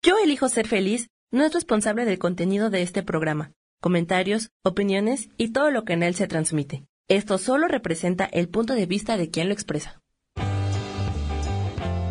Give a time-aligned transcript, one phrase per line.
[0.00, 3.50] Yo elijo ser feliz no es responsable del contenido de este programa,
[3.80, 6.84] comentarios, opiniones y todo lo que en él se transmite.
[7.08, 10.00] Esto solo representa el punto de vista de quien lo expresa.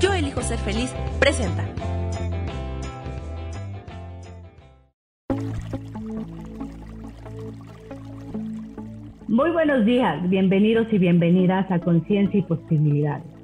[0.01, 1.65] Yo elijo ser feliz presenta.
[9.29, 13.36] Muy buenos días, bienvenidos y bienvenidas a Conciencia y Posibilidades.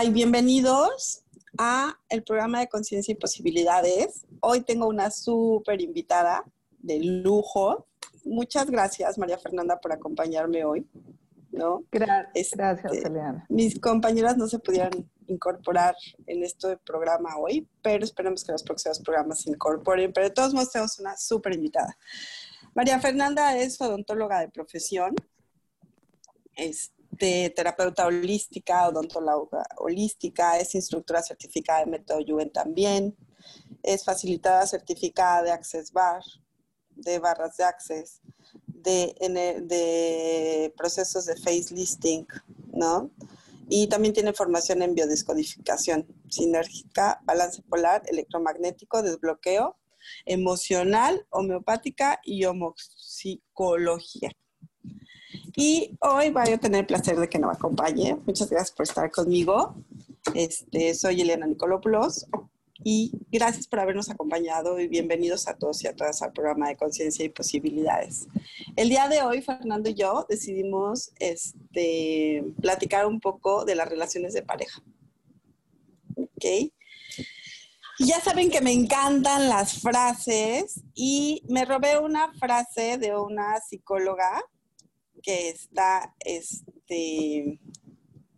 [0.00, 1.24] Ay, bienvenidos
[1.58, 4.24] a el programa de Conciencia y Posibilidades.
[4.38, 6.44] Hoy tengo una súper invitada
[6.78, 7.88] de lujo.
[8.24, 10.88] Muchas gracias, María Fernanda, por acompañarme hoy.
[11.50, 11.82] ¿no?
[11.90, 13.44] Gracias, gracias, Este, Eliana.
[13.48, 15.96] Mis compañeras no se pudieron incorporar
[16.28, 20.12] en este programa hoy, pero esperemos que los próximos programas se incorporen.
[20.12, 21.98] Pero de todos modos tenemos una súper invitada.
[22.72, 25.16] María Fernanda es odontóloga de profesión,
[26.54, 33.16] este, terapeuta holística, odontóloga holística, es instructora certificada de método Yuen también,
[33.82, 36.22] es facilitadora certificada de Access Bar,
[36.90, 38.20] de barras de Access,
[38.66, 39.14] de,
[39.62, 42.26] de procesos de face listing,
[42.72, 43.10] ¿no?
[43.68, 49.76] Y también tiene formación en biodescodificación sinérgica, balance polar, electromagnético, desbloqueo,
[50.24, 54.30] emocional, homeopática y homopsicología.
[55.60, 58.16] Y hoy voy a tener el placer de que nos acompañe.
[58.24, 59.74] Muchas gracias por estar conmigo.
[60.32, 62.26] Este, soy Elena Nicolopoulos
[62.84, 66.76] y gracias por habernos acompañado y bienvenidos a todos y a todas al programa de
[66.76, 68.28] Conciencia y Posibilidades.
[68.76, 74.34] El día de hoy, Fernando y yo decidimos este, platicar un poco de las relaciones
[74.34, 74.80] de pareja.
[76.14, 76.70] ¿Ok?
[77.98, 84.40] Ya saben que me encantan las frases y me robé una frase de una psicóloga
[85.22, 87.60] que está, este,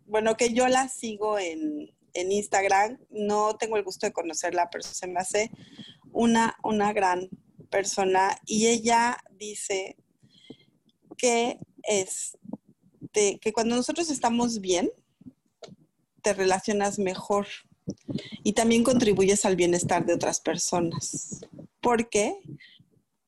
[0.05, 2.99] bueno, que yo la sigo en, en Instagram.
[3.09, 5.51] No tengo el gusto de conocerla, pero se me hace
[6.11, 7.29] una, una gran
[7.69, 8.37] persona.
[8.45, 9.97] Y ella dice
[11.17, 14.91] que, este, que cuando nosotros estamos bien,
[16.21, 17.47] te relacionas mejor
[18.43, 21.41] y también contribuyes al bienestar de otras personas,
[21.81, 22.39] porque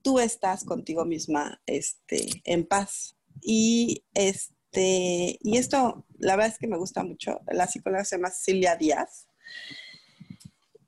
[0.01, 3.12] tú estás contigo misma este, en paz.
[3.43, 7.41] Y, este, y esto, la verdad es que me gusta mucho.
[7.47, 9.27] La psicóloga se llama Cecilia Díaz.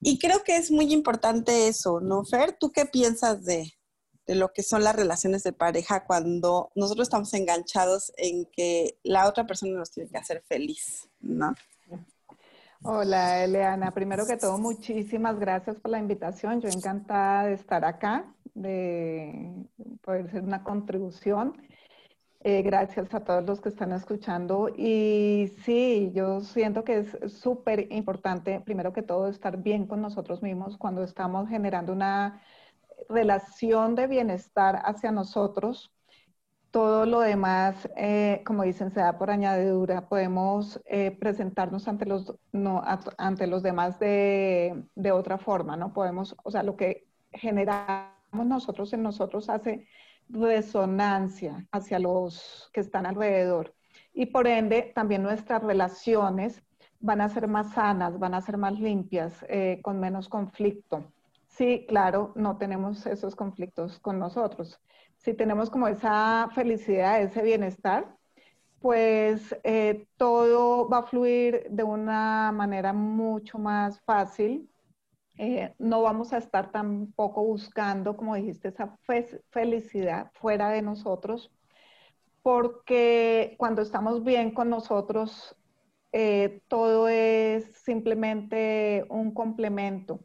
[0.02, 2.56] Y creo que es muy importante eso, ¿no, Fer?
[2.60, 3.74] ¿Tú qué piensas de,
[4.28, 9.28] de lo que son las relaciones de pareja cuando nosotros estamos enganchados en que la
[9.28, 11.54] otra persona nos tiene que hacer feliz, ¿no?
[12.84, 13.92] Hola, Eliana.
[13.92, 16.62] Primero que todo, muchísimas gracias por la invitación.
[16.62, 19.66] Yo encantada de estar acá, de
[20.02, 21.58] poder ser una contribución.
[22.48, 24.70] Eh, gracias a todos los que están escuchando.
[24.78, 30.44] Y sí, yo siento que es súper importante, primero que todo, estar bien con nosotros
[30.44, 32.44] mismos cuando estamos generando una
[33.10, 35.92] relación de bienestar hacia nosotros.
[36.72, 40.08] Todo lo demás, eh, como dicen, se da por añadidura.
[40.08, 42.84] Podemos eh, presentarnos ante los, no,
[43.18, 45.94] ante los demás de, de otra forma, ¿no?
[45.94, 48.14] Podemos, o sea, lo que generamos
[48.46, 49.88] nosotros en nosotros hace
[50.30, 53.74] resonancia hacia los que están alrededor.
[54.14, 56.64] Y por ende, también nuestras relaciones
[57.00, 61.12] van a ser más sanas, van a ser más limpias, eh, con menos conflicto.
[61.48, 64.80] Sí, claro, no tenemos esos conflictos con nosotros.
[65.18, 68.16] Si tenemos como esa felicidad, ese bienestar,
[68.80, 74.70] pues eh, todo va a fluir de una manera mucho más fácil.
[75.38, 81.52] Eh, no vamos a estar tampoco buscando, como dijiste, esa fe- felicidad fuera de nosotros,
[82.44, 85.56] porque cuando estamos bien con nosotros,
[86.14, 90.22] eh, todo es simplemente un complemento,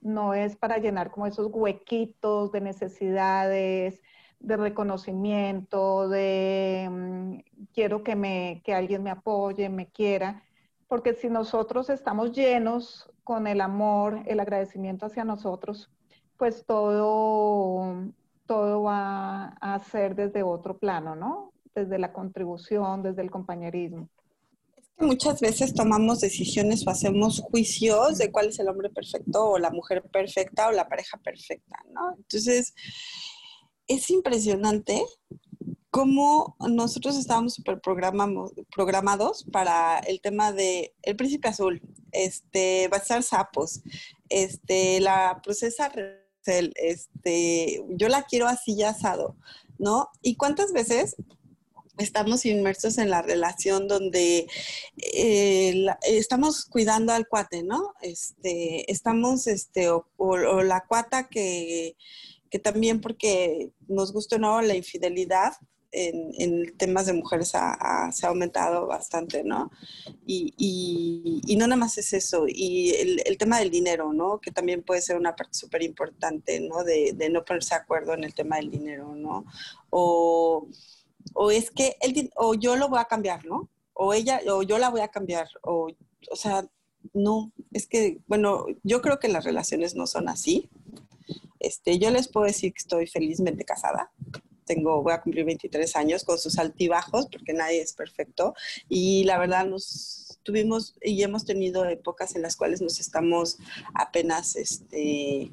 [0.00, 4.00] no es para llenar como esos huequitos de necesidades,
[4.40, 7.38] de reconocimiento, de mm,
[7.74, 10.44] quiero que, me, que alguien me apoye, me quiera,
[10.92, 15.88] porque si nosotros estamos llenos con el amor, el agradecimiento hacia nosotros,
[16.36, 18.12] pues todo,
[18.46, 21.54] todo va a ser desde otro plano, ¿no?
[21.74, 24.10] Desde la contribución, desde el compañerismo.
[24.98, 29.70] Muchas veces tomamos decisiones o hacemos juicios de cuál es el hombre perfecto o la
[29.70, 32.16] mujer perfecta o la pareja perfecta, ¿no?
[32.18, 32.74] Entonces,
[33.88, 35.02] es impresionante
[35.92, 43.82] cómo nosotros estábamos súper programados para el tema de el príncipe azul, este, ser sapos,
[44.30, 45.92] este, la procesa
[46.46, 49.36] este, yo la quiero así ya asado,
[49.78, 50.08] ¿no?
[50.22, 51.14] ¿Y cuántas veces
[51.98, 54.46] estamos inmersos en la relación donde
[54.96, 57.92] eh, estamos cuidando al cuate, ¿no?
[58.00, 61.98] Este, estamos, este, o, la cuata que,
[62.48, 65.52] que, también porque nos gusta no la infidelidad,
[65.92, 69.70] en, temas de mujeres se ha aumentado bastante, ¿no?
[70.26, 72.90] Y, no nada más es eso, y
[73.24, 74.40] el, tema del dinero, ¿no?
[74.40, 76.82] Que también puede ser una parte súper importante, ¿no?
[76.82, 79.44] De, de, no ponerse de acuerdo en el tema del dinero, ¿no?
[79.90, 80.66] O
[81.34, 83.68] o es que él, o yo lo voy a cambiar, ¿no?
[83.94, 85.88] O ella, o yo la voy a cambiar, o,
[86.30, 86.66] o sea,
[87.12, 90.70] no, es que, bueno, yo creo que las relaciones no son así.
[91.58, 94.12] Este, yo les puedo decir que estoy felizmente casada.
[94.64, 98.54] Tengo, voy a cumplir 23 años con sus altibajos, porque nadie es perfecto.
[98.88, 103.58] Y la verdad, nos tuvimos y hemos tenido épocas en las cuales nos estamos
[103.94, 105.50] apenas, este,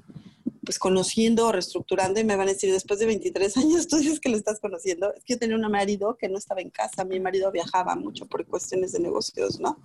[0.69, 4.29] pues conociendo reestructurando y me van a decir, después de 23 años, tú dices que
[4.29, 5.13] lo estás conociendo.
[5.13, 8.27] Es que yo tenía un marido que no estaba en casa, mi marido viajaba mucho
[8.27, 9.79] por cuestiones de negocios, ¿no?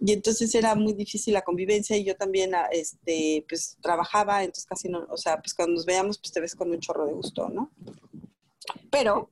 [0.00, 4.66] Y entonces era muy difícil la convivencia y yo también, ah, este, pues trabajaba, entonces
[4.66, 7.12] casi no, o sea, pues cuando nos veíamos, pues te ves con un chorro de
[7.12, 7.70] gusto, ¿no?
[8.90, 9.28] Pero,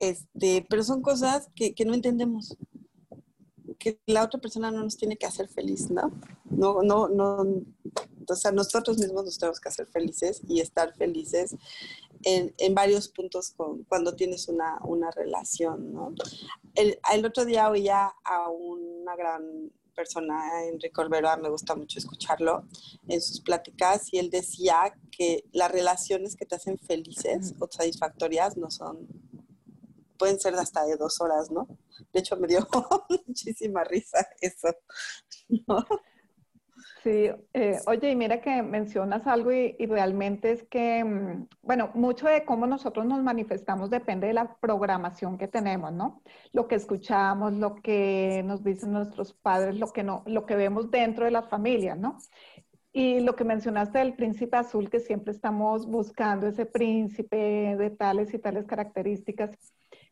[0.00, 2.56] este, pero son cosas que, que no entendemos
[3.78, 6.10] que la otra persona no nos tiene que hacer feliz, ¿no?
[6.44, 7.44] No, no, no,
[8.28, 11.54] o sea, nosotros mismos nos tenemos que hacer felices y estar felices
[12.24, 16.14] en, en varios puntos con, cuando tienes una, una relación, ¿no?
[16.74, 22.68] El, el, otro día oía a una gran persona, Enrique Olvera, me gusta mucho escucharlo
[23.08, 28.56] en sus pláticas, y él decía que las relaciones que te hacen felices o satisfactorias
[28.56, 29.08] no son,
[30.18, 31.66] pueden ser hasta de dos horas, ¿no?
[32.12, 32.60] De hecho, me dio
[33.26, 34.68] muchísima risa eso,
[35.48, 35.84] ¿no?
[37.06, 42.26] Sí, eh, oye, y mira que mencionas algo y, realmente es que, mm, bueno, mucho
[42.26, 46.20] de cómo nosotros nos manifestamos depende de la programación que tenemos, ¿no?
[46.52, 50.90] Lo que escuchamos, lo que nos dicen nuestros padres, lo que, no, lo que vemos
[50.90, 52.18] dentro de las familias, ¿no?
[52.92, 58.34] Y lo que mencionaste del príncipe azul, que siempre estamos buscando ese príncipe de tales
[58.34, 59.52] y tales características.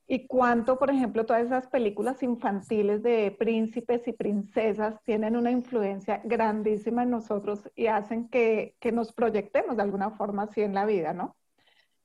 [0.07, 6.21] Y cuánto, por ejemplo, todas esas películas infantiles de príncipes y princesas tienen una influencia
[6.25, 10.85] grandísima en nosotros y hacen que, que nos proyectemos de alguna forma así en la
[10.85, 11.37] vida, ¿no?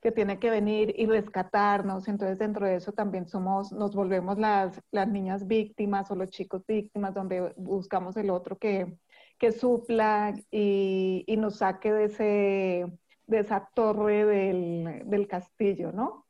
[0.01, 2.07] Que tiene que venir y rescatarnos.
[2.07, 6.65] Entonces, dentro de eso también somos, nos volvemos las, las niñas víctimas o los chicos
[6.65, 8.97] víctimas, donde buscamos el otro que,
[9.37, 16.28] que supla y, y nos saque de, ese, de esa torre del, del castillo, ¿no?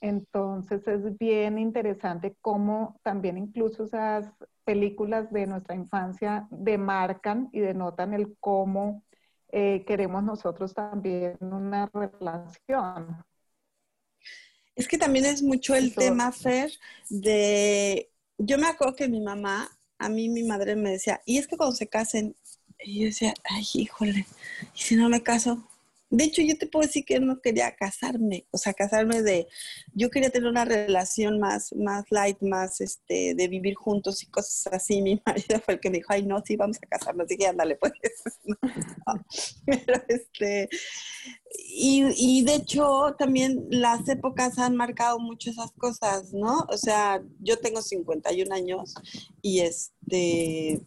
[0.00, 4.32] Entonces es bien interesante cómo también incluso esas
[4.64, 9.02] películas de nuestra infancia demarcan y denotan el cómo
[9.52, 13.24] eh, queremos nosotros también una relación.
[14.74, 16.70] Es que también es mucho el tema, Fer,
[17.08, 18.10] de...
[18.38, 19.68] Yo me acuerdo que mi mamá,
[19.98, 22.34] a mí mi madre me decía, y es que cuando se casen,
[22.82, 24.24] y yo decía, ay, híjole,
[24.74, 25.62] ¿y si no me caso?
[26.10, 29.46] De hecho, yo te puedo decir que no quería casarme, o sea, casarme de,
[29.94, 34.72] yo quería tener una relación más, más light, más, este, de vivir juntos y cosas
[34.72, 35.02] así.
[35.02, 37.28] Mi marido fue el que me dijo, ay, no, sí, vamos a casarnos.
[37.28, 37.92] Dije, ándale, pues.
[39.66, 40.68] Pero, este,
[41.54, 46.66] y, y de hecho, también las épocas han marcado mucho esas cosas, ¿no?
[46.68, 48.94] O sea, yo tengo 51 años
[49.42, 50.80] y este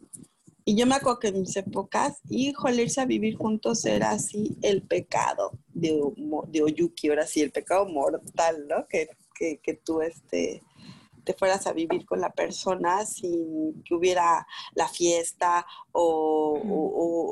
[0.66, 4.56] y yo me acuerdo que en mis épocas, híjole, irse a vivir juntos era así
[4.62, 6.00] el pecado de,
[6.48, 8.86] de Oyuki, ahora sí, el pecado mortal, ¿no?
[8.88, 10.62] Que, que, tú este,
[11.24, 16.60] te fueras a vivir con la persona sin que hubiera la fiesta o,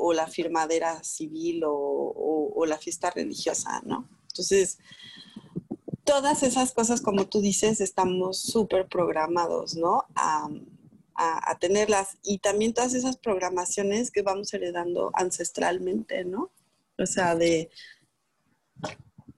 [0.03, 4.09] o, la firmadera civil o, la fiesta religiosa, ¿no?
[4.27, 4.77] Entonces,
[6.03, 10.05] todas esas cosas, como tú dices, estamos súper programados, ¿no?
[11.15, 16.51] A, tenerlas y también todas esas programaciones que vamos heredando ancestralmente, ¿no?
[16.97, 17.69] O sea, de,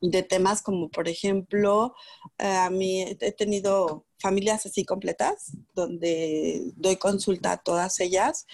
[0.01, 1.95] de temas como, por ejemplo,
[2.37, 8.47] eh, a mí he tenido familias así completas, donde doy consulta a todas ellas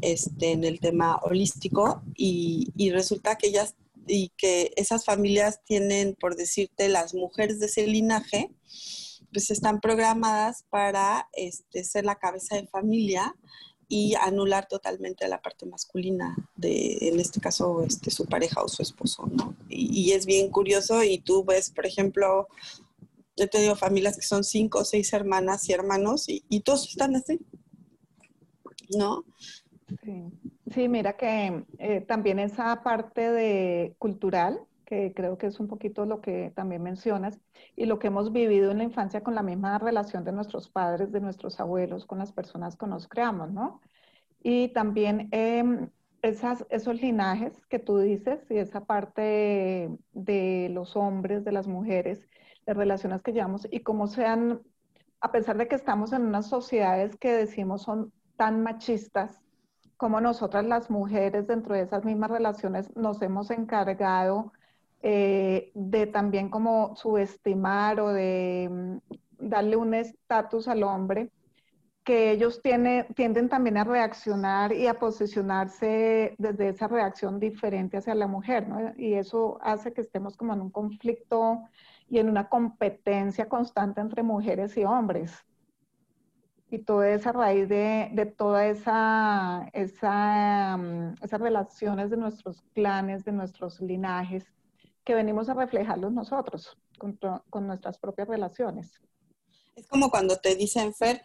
[0.00, 3.74] este, en el tema holístico y, y resulta que ellas
[4.08, 8.50] y que esas familias tienen, por decirte, las mujeres de ese linaje,
[9.36, 13.36] pues están programadas para este, ser la cabeza de familia
[13.86, 18.80] y anular totalmente la parte masculina de, en este caso, este, su pareja o su
[18.80, 19.54] esposo, ¿no?
[19.68, 22.48] Y, es bien curioso y tú ves, por ejemplo,
[23.36, 27.14] yo he tenido familias que son cinco o seis hermanas y hermanos y, todos están
[27.14, 27.38] así,
[28.96, 29.22] ¿no?
[30.72, 36.06] Sí, mira que eh, también esa parte de cultural, que creo que es un poquito
[36.06, 37.38] lo que también mencionas,
[37.74, 41.12] y lo que hemos vivido en la infancia con la misma relación de nuestros padres,
[41.12, 43.80] de nuestros abuelos, con las personas que nos creamos, ¿no?
[44.42, 45.90] Y también em,
[46.22, 52.26] esas, esos linajes que tú dices y esa parte de los hombres, de las mujeres,
[52.64, 54.62] de relaciones que llevamos y cómo sean,
[55.20, 59.40] a pesar de que estamos en unas sociedades que decimos son tan machistas,
[59.96, 64.52] como nosotras las mujeres dentro de esas mismas relaciones nos hemos encargado
[65.02, 71.30] eh, de también como subestimar o de mm, darle un estatus al hombre,
[72.04, 78.28] que ellos tienden también a reaccionar y a posicionarse desde esa reacción diferente hacia la
[78.28, 78.92] mujer, ¿no?
[78.96, 81.64] Y eso hace que estemos como en un conflicto
[82.08, 85.32] y en una competencia constante entre mujeres y hombres.
[86.70, 93.24] Y toda esa raíz de, de toda esa, esa, mm, esas relaciones de nuestros clanes,
[93.24, 94.44] de nuestros linajes,
[95.06, 98.90] que venimos a reflejarlos nosotros con, con nuestras propias relaciones.
[99.76, 101.22] Es como cuando te dicen, Fer,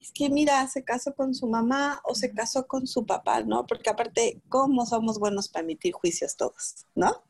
[0.00, 3.66] es que mira, se casó con su mamá o se casó con su papá, ¿no?
[3.66, 7.24] Porque aparte, ¿cómo somos buenos para emitir juicios todos, ¿no?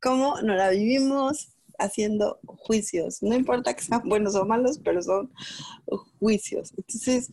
[0.00, 1.48] ¿Cómo nos la vivimos
[1.78, 3.20] haciendo juicios?
[3.20, 5.32] No importa que sean buenos o malos, pero son
[6.20, 6.72] juicios.
[6.76, 7.32] Entonces,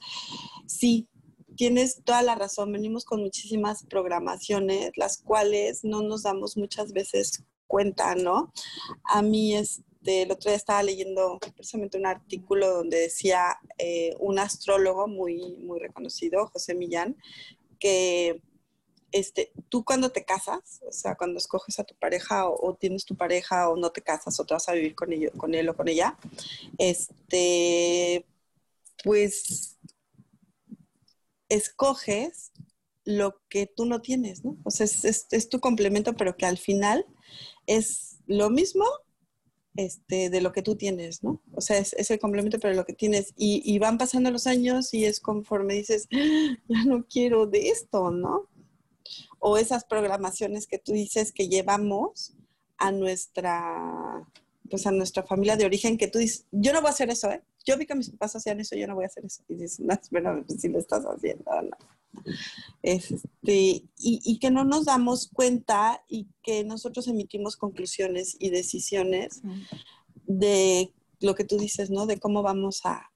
[0.65, 1.07] sí,
[1.55, 2.71] tienes toda la razón.
[2.71, 8.51] Venimos con muchísimas programaciones, las cuales no nos damos muchas veces cuenta, ¿no?
[9.05, 14.39] A mí, este, el otro día estaba leyendo precisamente un artículo donde decía eh, un
[14.39, 17.15] astrólogo muy, muy reconocido, José Millán,
[17.79, 18.41] que
[19.13, 23.15] este, tú cuando te casas, o sea, cuando escoges a tu pareja o, tienes tu
[23.15, 25.75] pareja o no te casas o te vas a vivir con, ello, con él o
[25.77, 26.17] con ella,
[26.77, 28.25] este,
[29.01, 29.77] pues
[31.47, 32.51] escoges
[33.05, 34.57] lo que tú no tienes, ¿no?
[34.65, 37.05] O sea, es, es tu complemento, pero que al final
[37.65, 38.85] es lo mismo
[39.75, 41.41] este, de lo que tú tienes, ¿no?
[41.53, 43.33] O sea, es, el complemento, pero lo que tienes.
[43.37, 48.11] Y, van pasando los años y es conforme dices, ah, ya no quiero de esto,
[48.11, 48.49] ¿no?
[49.39, 52.33] O esas programaciones que tú dices que llevamos
[52.77, 54.27] a nuestra,
[54.69, 57.31] pues a nuestra familia de origen, que tú dices, yo no voy a hacer eso,
[57.31, 57.41] ¿eh?
[57.65, 59.43] Yo vi que mis papás hacían eso, yo no voy a hacer eso.
[59.47, 61.77] Y dices, no, bueno, pues si lo estás haciendo, ¿no?
[62.83, 69.41] Este, y, que no nos damos cuenta y que nosotros emitimos conclusiones y decisiones
[70.25, 72.05] de lo que tú dices, ¿no?
[72.05, 73.09] De cómo vamos a,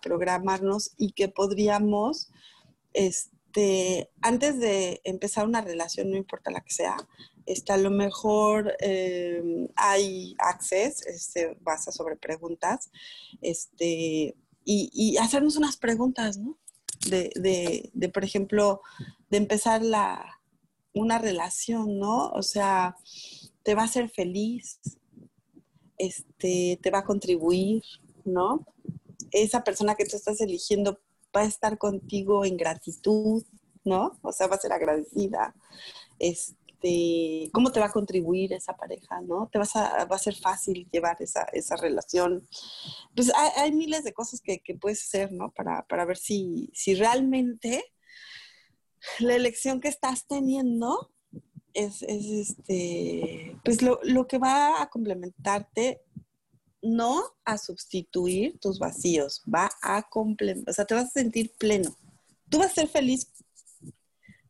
[0.00, 2.30] programarnos y que podríamos,
[2.92, 3.36] este,
[4.20, 6.96] antes de empezar una relación, no importa la que sea,
[7.46, 9.42] este, a lo mejor eh,
[9.76, 12.90] hay access, se basa sobre preguntas,
[13.40, 16.58] este, y, hacernos unas preguntas, ¿no?
[17.06, 18.82] de, de, por ejemplo,
[19.30, 20.40] de empezar la,
[20.92, 22.30] una relación, ¿no?
[22.30, 22.96] O sea,
[23.62, 24.80] te va a hacer feliz,
[25.96, 27.82] este, te va a contribuir,
[28.24, 28.66] ¿no?
[29.30, 31.00] Esa persona que tú estás eligiendo
[31.36, 33.44] va a estar contigo en gratitud,
[33.84, 34.18] ¿no?
[34.22, 35.54] O sea, va a ser agradecida.
[36.18, 39.48] Este, cómo te va a contribuir esa pareja, ¿no?
[39.52, 42.46] Te vas a, va a ser fácil llevar esa, esa relación.
[43.14, 45.50] Pues hay, miles de cosas que, que, puedes hacer, ¿no?
[45.52, 47.84] Para, para ver si, si realmente
[49.18, 51.10] la elección que estás teniendo
[51.74, 56.02] es, es este, pues lo, lo, que va a complementarte,
[56.82, 61.96] no a sustituir tus vacíos, va a complementar, o sea, te vas a sentir pleno.
[62.48, 63.28] Tú vas a ser feliz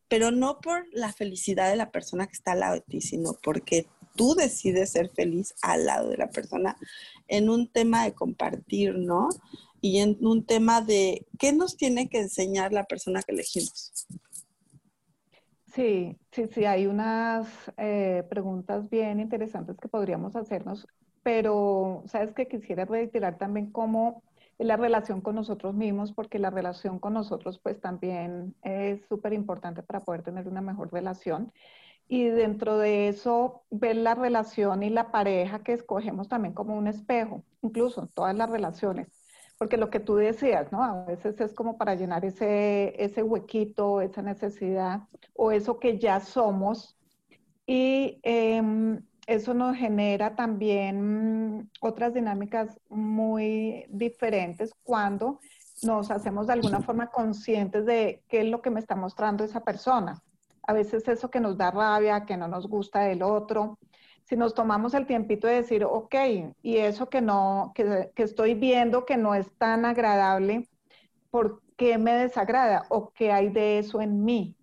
[0.09, 3.35] pero no por la felicidad de la persona que está al lado de ti, sino
[3.43, 6.77] porque tú decides ser feliz al lado de la persona
[7.29, 9.29] en un tema de compartir, ¿no?
[9.81, 14.07] Y en un tema de qué nos tiene que enseñar la persona que elegimos.
[15.75, 20.87] Sí, sí, sí, hay unas eh, preguntas bien interesantes que podríamos hacernos,
[21.29, 24.23] pero sabes que quisiera reiterar también cómo
[24.57, 29.83] la relación con nosotros mismos, porque la relación con nosotros pues también es súper importante
[29.83, 31.53] para poder tener una mejor relación.
[32.09, 36.87] Y dentro de eso, ver la relación y la pareja que escogemos también como un
[36.87, 39.09] espejo, incluso todas las relaciones.
[39.59, 40.83] Porque lo que tú decías, ¿no?
[40.83, 45.03] A veces es como para llenar ese, ese huequito, esa necesidad
[45.35, 46.97] o eso que ya somos.
[47.67, 55.39] Y em, eso nos genera también mm, otras dinámicas muy diferentes cuando
[55.83, 59.61] nos hacemos de alguna forma conscientes de qué es lo que me está mostrando esa
[59.61, 60.19] persona.
[60.63, 63.79] A veces eso que nos da rabia, que no nos gusta del otro,
[64.25, 66.15] si nos tomamos el tiempito de decir, ok,
[66.63, 70.69] y eso que no, que, que estoy viendo que no es tan agradable,
[71.31, 72.87] ¿por qué me desagrada?
[72.89, 74.57] ¿O qué hay de eso en mí?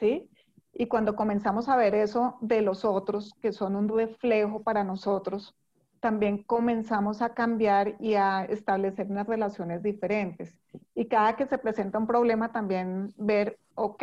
[0.00, 0.29] ¿Sí?
[0.72, 5.54] Y cuando comenzamos a ver eso de los otros, que son un reflejo para nosotros,
[6.00, 10.56] también comenzamos a cambiar y a establecer unas relaciones diferentes.
[10.94, 14.02] Y cada que se presenta un problema, también ver, ok,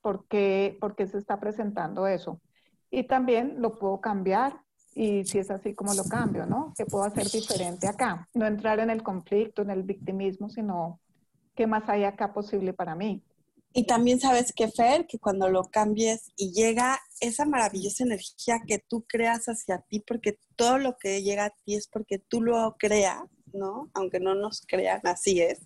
[0.00, 2.40] ¿por qué, ¿por qué se está presentando eso?
[2.90, 4.60] Y también lo puedo cambiar
[4.94, 6.72] y si es así como lo cambio, ¿no?
[6.76, 8.28] ¿Qué puedo hacer diferente acá?
[8.32, 11.00] No entrar en el conflicto, en el victimismo, sino
[11.54, 13.22] qué más hay acá posible para mí.
[13.76, 18.78] Y también sabes que, Fer, que cuando lo cambies y llega esa maravillosa energía que
[18.78, 22.76] tú creas hacia ti, porque todo lo que llega a ti es porque tú lo
[22.78, 23.90] creas, ¿no?
[23.92, 25.58] Aunque no nos crean, así es.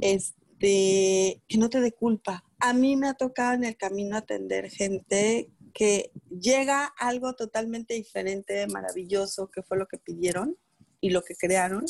[0.00, 2.44] Este, que no te dé culpa.
[2.58, 8.66] A mí me ha tocado en el camino atender gente que llega algo totalmente diferente,
[8.66, 10.56] maravilloso, que fue lo que pidieron
[11.00, 11.84] y lo que crearon,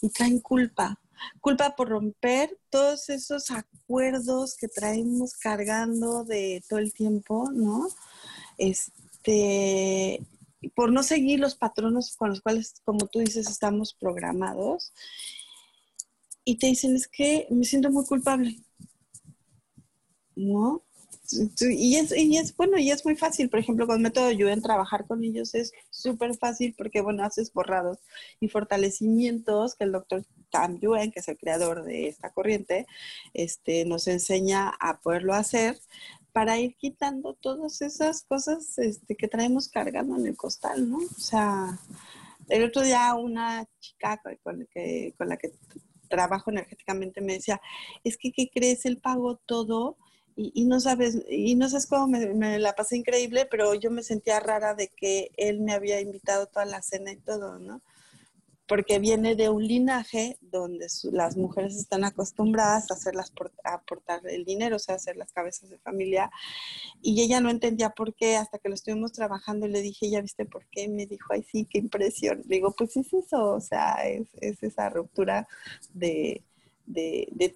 [0.00, 0.98] y traen culpa
[1.40, 7.88] culpa por romper todos esos acuerdos que traemos cargando de todo el tiempo, ¿no?
[8.58, 10.20] Este,
[10.74, 14.92] por no seguir los patronos con los cuales, como tú dices, estamos programados.
[16.44, 18.56] Y te dicen, es que me siento muy culpable,
[20.34, 20.82] ¿no?
[21.60, 23.48] Y es, y es bueno, y es muy fácil.
[23.50, 27.98] Por ejemplo, con Método en trabajar con ellos es súper fácil porque, bueno, haces borrados
[28.40, 32.86] y fortalecimientos que el doctor Tam Yuen, que es el creador de esta corriente,
[33.34, 35.78] este, nos enseña a poderlo hacer
[36.32, 40.98] para ir quitando todas esas cosas este, que traemos cargando en el costal, ¿no?
[40.98, 41.78] O sea,
[42.48, 45.52] el otro día una chica con, que, con la que
[46.08, 47.60] trabajo energéticamente me decía,
[48.04, 48.84] es que, ¿qué crees?
[48.84, 49.96] Él pagó todo
[50.36, 54.02] y, no sabes, y no sabes cómo me, me, la pasé increíble, pero yo me
[54.02, 57.82] sentía rara de que él me había invitado toda la cena y todo, ¿no?
[58.70, 63.32] Porque viene de un linaje donde las mujeres están acostumbradas a hacerlas
[63.64, 66.30] a aportar el dinero, o sea, a hacer las cabezas de familia.
[67.02, 70.20] Y ella no entendía por qué, hasta que lo estuvimos trabajando y le dije, ¿ya
[70.20, 70.88] viste por qué?
[70.88, 72.42] me dijo, ay, sí, qué impresión.
[72.46, 74.28] Le digo, pues es eso, o sea, es,
[74.62, 75.48] esa ruptura
[75.92, 76.44] de,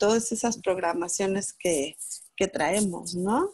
[0.00, 1.96] todas esas programaciones que,
[2.35, 3.53] que traemos, ¿no?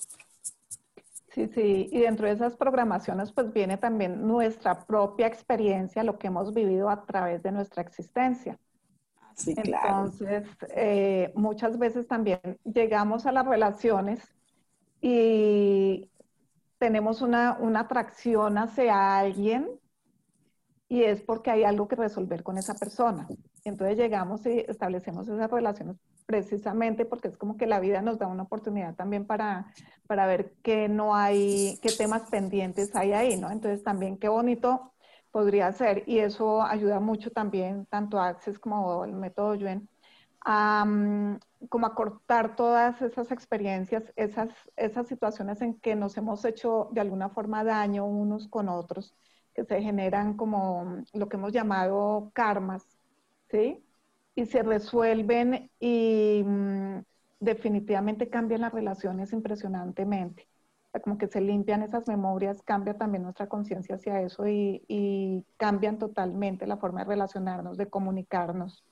[1.31, 6.27] Sí, sí, y dentro de esas programaciones pues viene también nuestra propia experiencia, lo que
[6.27, 8.59] hemos vivido a través de nuestra existencia.
[9.35, 10.07] Sí, claro.
[10.07, 14.21] Entonces, eh, muchas veces también llegamos a las relaciones
[15.01, 16.11] y
[16.79, 19.69] tenemos una, una atracción hacia alguien
[20.89, 23.29] y es porque hay algo que resolver con esa persona.
[23.71, 28.27] Entonces llegamos y establecemos esas relaciones precisamente porque es como que la vida nos da
[28.27, 29.73] una oportunidad también para,
[30.07, 33.51] para ver qué no hay, qué temas pendientes hay ahí, ¿no?
[33.51, 34.93] Entonces también qué bonito
[35.31, 39.89] podría ser y eso ayuda mucho también, tanto Access como el método Yuen,
[40.43, 46.45] a, mm, como a cortar todas esas experiencias, esas, esas situaciones en que nos hemos
[46.45, 49.15] hecho de alguna forma daño unos con otros,
[49.55, 53.00] que se generan como lo que hemos llamado karmas,
[53.51, 53.85] ¿sí?
[54.35, 57.03] y se resuelven y mm,
[57.41, 60.49] definitivamente cambian las relaciones impresionantemente.
[61.05, 66.67] como que se limpian esas memorias, cambia también nuestra conciencia hacia eso y, cambian totalmente
[66.67, 68.85] la forma de relacionarnos, de comunicarnos.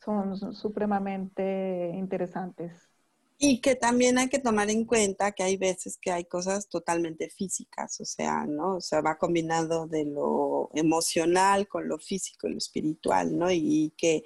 [0.00, 2.87] Son supremamente interesantes.
[3.40, 7.30] Y que también hay que tomar en cuenta que hay veces que hay cosas totalmente
[7.30, 8.76] físicas, o sea, ¿no?
[8.76, 13.48] O sea, va combinado de lo emocional con lo físico y lo espiritual, ¿no?
[13.52, 14.24] Y que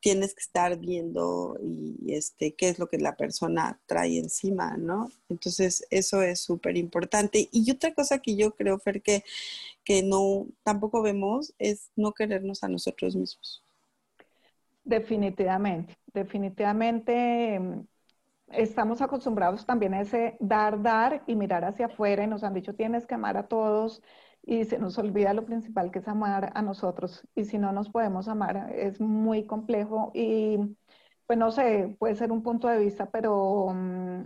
[0.00, 5.10] tienes que estar viendo y este qué es lo que la persona trae encima, ¿no?
[5.28, 7.48] Entonces, eso es súper importante.
[7.52, 9.22] Y otra cosa que yo creo, Fer, que,
[9.84, 13.62] que no, tampoco vemos es no querernos a nosotros mismos.
[14.84, 17.60] Definitivamente, definitivamente
[18.50, 22.74] estamos acostumbrados también a ese dar, dar y mirar hacia afuera y nos han dicho
[22.74, 24.02] tienes que amar a todos
[24.42, 27.26] y se nos olvida lo principal que es amar a nosotros.
[27.34, 30.58] Y si no nos podemos amar es muy complejo y
[31.26, 34.24] pues no sé, puede ser un punto de vista, pero mm,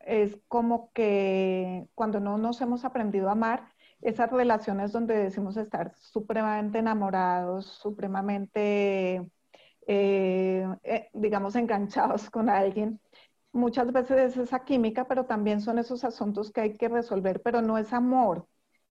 [0.00, 5.94] es como que cuando no nos hemos aprendido a amar, esas relaciones donde decimos estar
[5.96, 9.30] supremamente enamorados, supremamente,
[9.86, 13.00] eh, eh, digamos, enganchados con alguien,
[13.56, 17.62] muchas veces es esa química, pero también son esos asuntos que hay que resolver, pero
[17.62, 18.48] no es amor.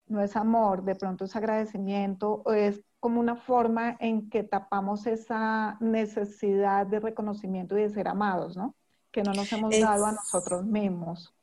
[0.07, 5.07] no es amor, de pronto es agradecimiento, o es como una forma en que tapamos
[5.07, 8.75] esa necesidad de reconocimiento y de ser amados, ¿no?
[9.11, 11.33] Que no nos hemos dado a nosotros mismos.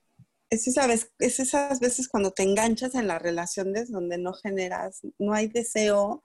[0.51, 0.67] Es,
[1.19, 6.23] es esas veces cuando te enganchas en las relaciones donde no generas, no hay deseo,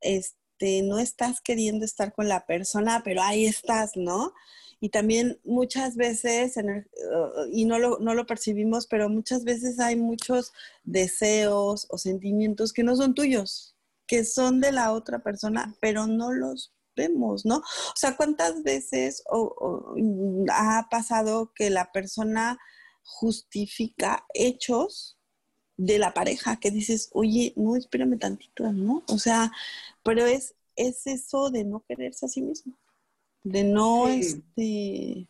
[0.00, 4.32] este, no estás queriendo estar con la persona, pero ahí estás, ¿no?
[4.82, 9.94] Y también muchas veces, uh, y no lo, no lo percibimos, pero muchas veces hay
[9.94, 13.76] muchos deseos o sentimientos que no son tuyos,
[14.08, 17.58] que son de la otra persona, pero no los vemos, ¿no?
[17.58, 19.22] O sea, ¿cuántas veces
[20.50, 22.58] ha pasado que la persona
[23.04, 25.16] justifica hechos
[25.76, 29.04] de la pareja que dices, oye, no, espérame tantito, ¿no?
[29.06, 29.52] O sea,
[30.02, 32.76] pero es, es eso de no quererse a sí mismo
[33.42, 35.28] de no, este...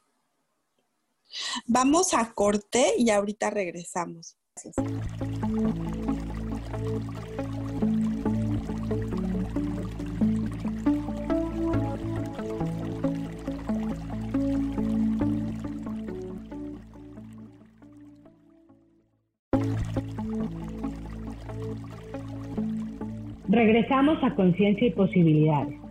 [1.66, 4.36] Vamos a corte y ahorita regresamos.
[23.48, 25.81] Regresamos a Conciencia y Posibilidades.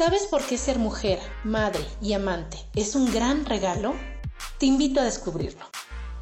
[0.00, 3.92] ¿Sabes por qué ser mujer, madre y amante es un gran regalo?
[4.56, 5.66] Te invito a descubrirlo.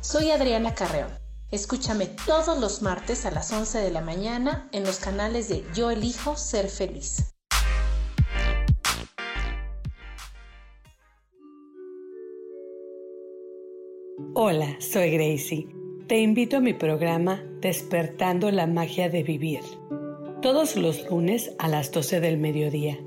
[0.00, 1.12] Soy Adriana Carreón.
[1.52, 5.92] Escúchame todos los martes a las 11 de la mañana en los canales de Yo
[5.92, 7.32] elijo ser feliz.
[14.34, 15.68] Hola, soy Gracie.
[16.08, 19.62] Te invito a mi programa Despertando la Magia de Vivir.
[20.42, 22.98] Todos los lunes a las 12 del mediodía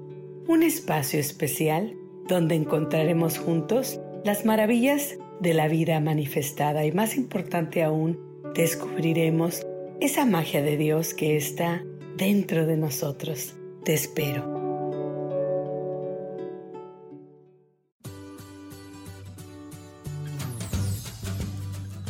[0.47, 1.95] un espacio especial
[2.27, 8.19] donde encontraremos juntos las maravillas de la vida manifestada y más importante aún,
[8.53, 9.65] descubriremos
[9.99, 11.83] esa magia de Dios que está
[12.17, 13.55] dentro de nosotros.
[13.83, 14.61] Te espero.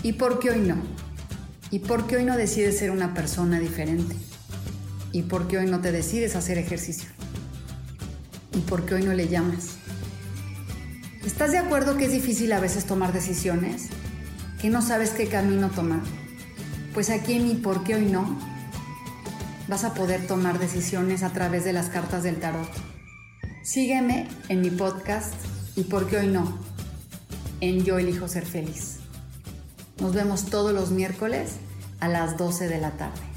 [0.03, 0.77] ¿Y por qué hoy no?
[1.69, 4.15] ¿Y por qué hoy no decides ser una persona diferente?
[5.13, 7.09] ¿Y por qué hoy no te decides hacer ejercicio?
[8.53, 9.77] ¿Y por qué hoy no le llamas?
[11.25, 13.87] ¿Estás de acuerdo que es difícil a veces tomar decisiones?
[14.61, 16.01] ¿Que no sabes qué camino tomar?
[16.93, 18.37] Pues aquí en mi por qué hoy no
[19.67, 22.69] vas a poder tomar decisiones a través de las cartas del tarot.
[23.63, 25.33] Sígueme en mi podcast
[25.75, 26.59] y por qué hoy no
[27.61, 28.97] en Yo elijo ser feliz.
[29.99, 31.51] Nos vemos todos los miércoles
[31.99, 33.30] a las 12 de la tarde.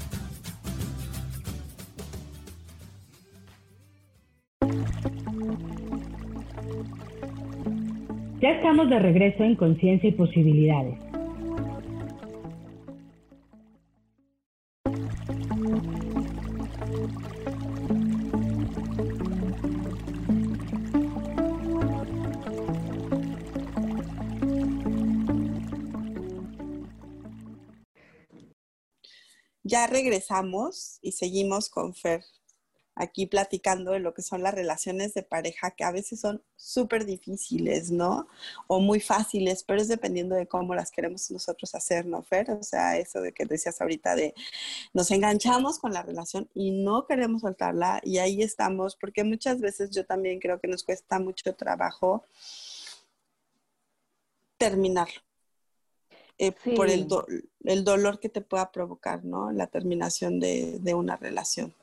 [8.45, 10.99] Ya estamos de regreso en Conciencia y Posibilidades.
[29.63, 32.21] Ya regresamos y seguimos con Fer
[32.95, 37.05] aquí platicando de lo que son las relaciones de pareja, que a veces son súper
[37.05, 38.27] difíciles, ¿no?
[38.67, 42.51] O muy fáciles, pero es dependiendo de cómo las queremos nosotros hacer, ¿no, Fer?
[42.51, 44.33] O sea, eso de que decías ahorita de
[44.93, 49.89] nos enganchamos con la relación y no queremos soltarla y ahí estamos, porque muchas veces
[49.91, 52.23] yo también creo que nos cuesta mucho trabajo
[54.57, 55.21] terminarlo.
[56.37, 57.07] Eh, por el,
[57.63, 59.53] el, dolor que te pueda provocar, ¿no?
[59.53, 61.73] La terminación de, de una relación.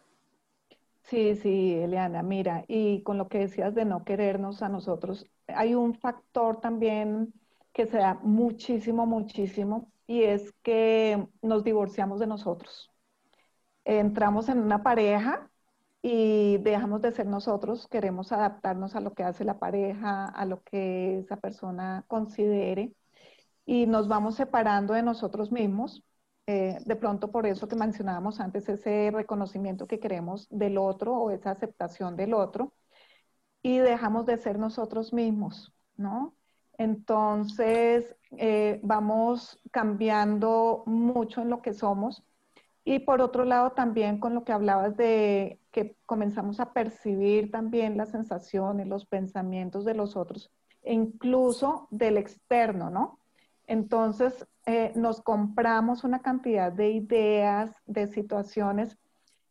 [1.13, 5.75] Sí, sí, Eliana, mira, y con lo que decías de no querernos a nosotros, hay
[5.75, 7.35] un factor también
[7.75, 12.91] que se da muchísimo, muchísimo, y es que nos divorciamos de nosotros.
[13.85, 15.51] Entramos en una pareja
[16.03, 20.63] y dejamos de ser nosotros, queremos adaptarnos a lo que hace la pareja, a lo
[20.63, 22.95] que esa persona considere,
[23.67, 26.05] y nos vamos separando de nosotros mismos
[26.47, 31.31] eh, de pronto por eso que mencionábamos antes, ese reconocimiento que queremos del otro o
[31.31, 32.73] esa aceptación del otro,
[33.63, 36.35] y dejamos de ser nosotros mismos, ¿no?
[36.79, 42.25] Entonces, eh, vamos cambiando mucho en lo que somos.
[42.85, 47.97] Y por otro lado, también con lo que hablabas de que comenzamos a percibir también
[47.97, 50.51] las sensaciones, los pensamientos de los otros,
[50.83, 53.21] e incluso del externo, ¿no?
[53.67, 58.99] Entonces, eh, nos compramos una cantidad de ideas, de situaciones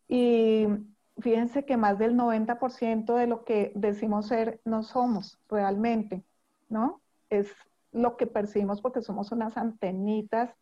[0.07, 0.67] y
[1.19, 6.23] fíjense que más del 90% de lo que decimos ser no somos realmente,
[6.69, 7.01] ¿no?
[7.31, 7.51] es
[7.91, 10.55] lo que percibimos porque somos unas antenitas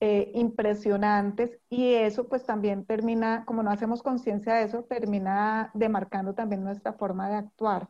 [0.00, 6.34] eh, impresionantes y eso pues también termina, como no hacemos conciencia de eso, termina demarcando
[6.34, 7.88] también nuestra forma de actuar.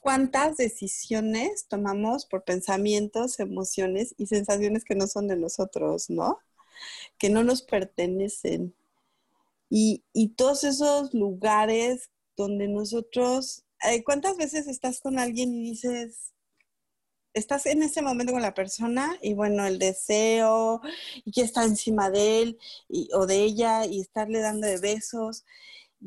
[0.00, 6.38] ¿Cuántas decisiones tomamos por pensamientos, emociones y sensaciones que no son de nosotros, no?
[7.18, 8.74] Que no nos pertenecen.
[9.68, 10.02] Y,
[10.36, 16.32] todos esos lugares donde nosotros, eh, ¿cuántas veces estás con alguien y dices,
[17.34, 20.80] estás en ese momento con la persona y bueno, el deseo
[21.24, 22.58] y que está encima de él
[23.12, 25.44] o de ella y estarle dando besos,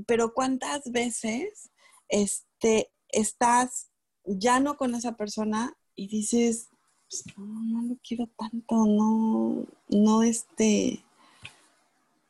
[0.06, 1.70] pero ¿cuántas veces
[2.10, 3.90] este, estás
[4.26, 6.70] ya no con esa persona y dices,
[7.10, 11.04] pues, no, no lo quiero tanto, no, no este,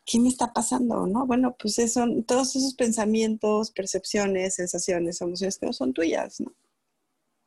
[0.06, 1.08] ¿qué me está pasando?
[1.08, 1.26] ¿No?
[1.26, 6.52] Bueno, pues son todos esos pensamientos, percepciones, sensaciones, emociones que no son tuyas, ¿no?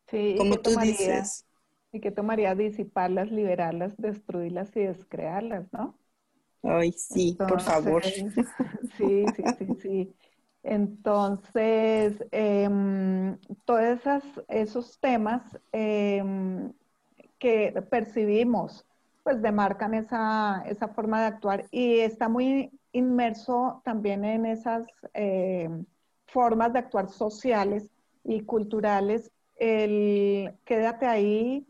[0.09, 1.45] Sí, como tú dices.
[1.93, 5.99] ¿Y qué tomaría disiparlas, liberarlas, destruirlas y descrearlas, no?
[6.63, 8.03] Ay, sí, por favor.
[8.97, 10.15] Sí, sí, sí, sí.
[10.69, 14.01] Entonces, em, todos
[14.49, 16.73] esos temas em,
[17.39, 18.85] que percibimos,
[19.23, 25.85] pues demarcan esa, esa, forma de actuar y está muy inmerso también en esas em,
[26.27, 27.89] formas de actuar sociales
[28.25, 29.31] y culturales.
[29.55, 31.65] El quédate ahí,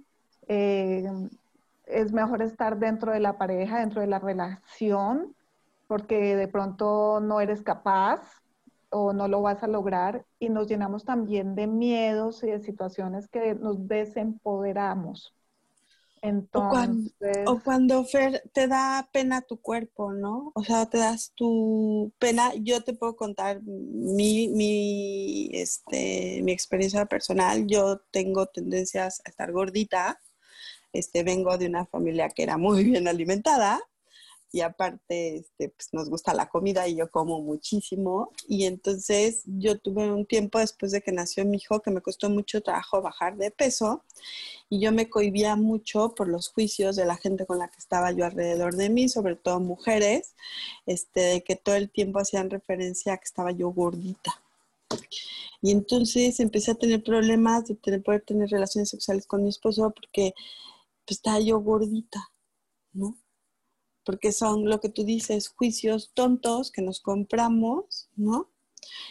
[0.48, 5.34] es mejor estar dentro de la pareja, dentro de la relación,
[5.86, 8.22] porque de pronto no eres capaz,
[8.90, 13.28] o no lo vas a lograr y nos llenamos también de miedos y de situaciones
[13.28, 15.34] que nos desempoderamos.
[16.22, 20.50] Entonces, o, cuando, Fer te da pena tu cuerpo, ¿no?
[20.54, 22.52] O sea, te das tu pena.
[22.54, 27.66] Yo te puedo contar mi, mi, este, mi experiencia personal.
[27.66, 30.20] Yo tengo tendencias a estar gordita.
[30.92, 33.80] Este, vengo de una familia que era muy bien alimentada
[34.52, 38.30] y aparte este, pues nos gusta la comida y yo como muchísimo.
[38.48, 42.30] Y entonces yo tuve un tiempo después de que nació mi hijo que me costó
[42.30, 44.04] mucho trabajo bajar de peso
[44.68, 48.12] y yo me cohibía mucho por los juicios de la gente con la que estaba
[48.12, 50.34] yo alrededor de mí, sobre todo mujeres,
[50.86, 54.42] este, de que todo el tiempo hacían referencia a que estaba yo gordita.
[55.62, 59.92] Y entonces empecé a tener problemas de tener, poder tener relaciones sexuales con mi esposo
[59.94, 60.32] porque
[61.04, 62.30] pues, estaba yo gordita,
[62.92, 63.16] ¿no?
[64.06, 68.52] Porque son lo que tú dices, juicios tontos que nos compramos, ¿no?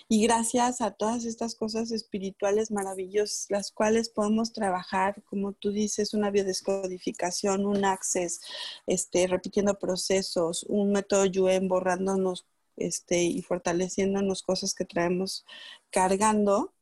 [0.07, 6.13] Y gracias a todas estas cosas espirituales maravillosas, las cuales podemos trabajar, como tú dices,
[6.13, 8.39] una biodescodificación, un access,
[8.87, 15.45] este, repitiendo procesos, un método Yuen borrándonos este, y fortaleciéndonos cosas que traemos
[15.91, 16.73] cargando,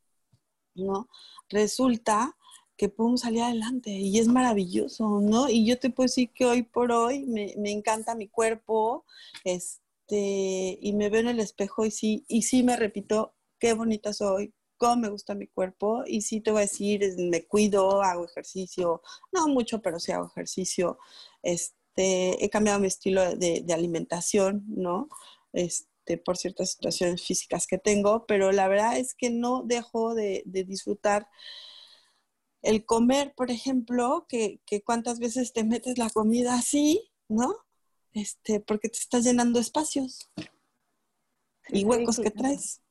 [0.75, 1.09] ¿no?
[1.49, 2.37] Resulta
[2.77, 5.49] que podemos salir adelante y es maravilloso, ¿no?
[5.49, 9.05] Y yo te puedo decir que hoy por hoy me, encanta mi cuerpo,
[9.43, 14.11] este, y me veo en el espejo y sí, y sí me repito, qué bonita
[14.13, 18.25] soy, cómo me gusta mi cuerpo, y sí te voy a decir, me cuido, hago
[18.25, 20.97] ejercicio, no mucho, pero sí hago ejercicio,
[21.43, 25.09] este, he cambiado mi estilo de, alimentación, ¿no?
[25.53, 30.41] Este, por ciertas situaciones físicas que tengo, pero la verdad es que no dejo de,
[30.45, 31.27] de disfrutar
[32.63, 37.53] el comer, por ejemplo, que, cuántas veces te metes la comida así, ¿no?
[38.13, 40.31] Este, porque te estás llenando espacios
[41.69, 42.81] y huecos que traes.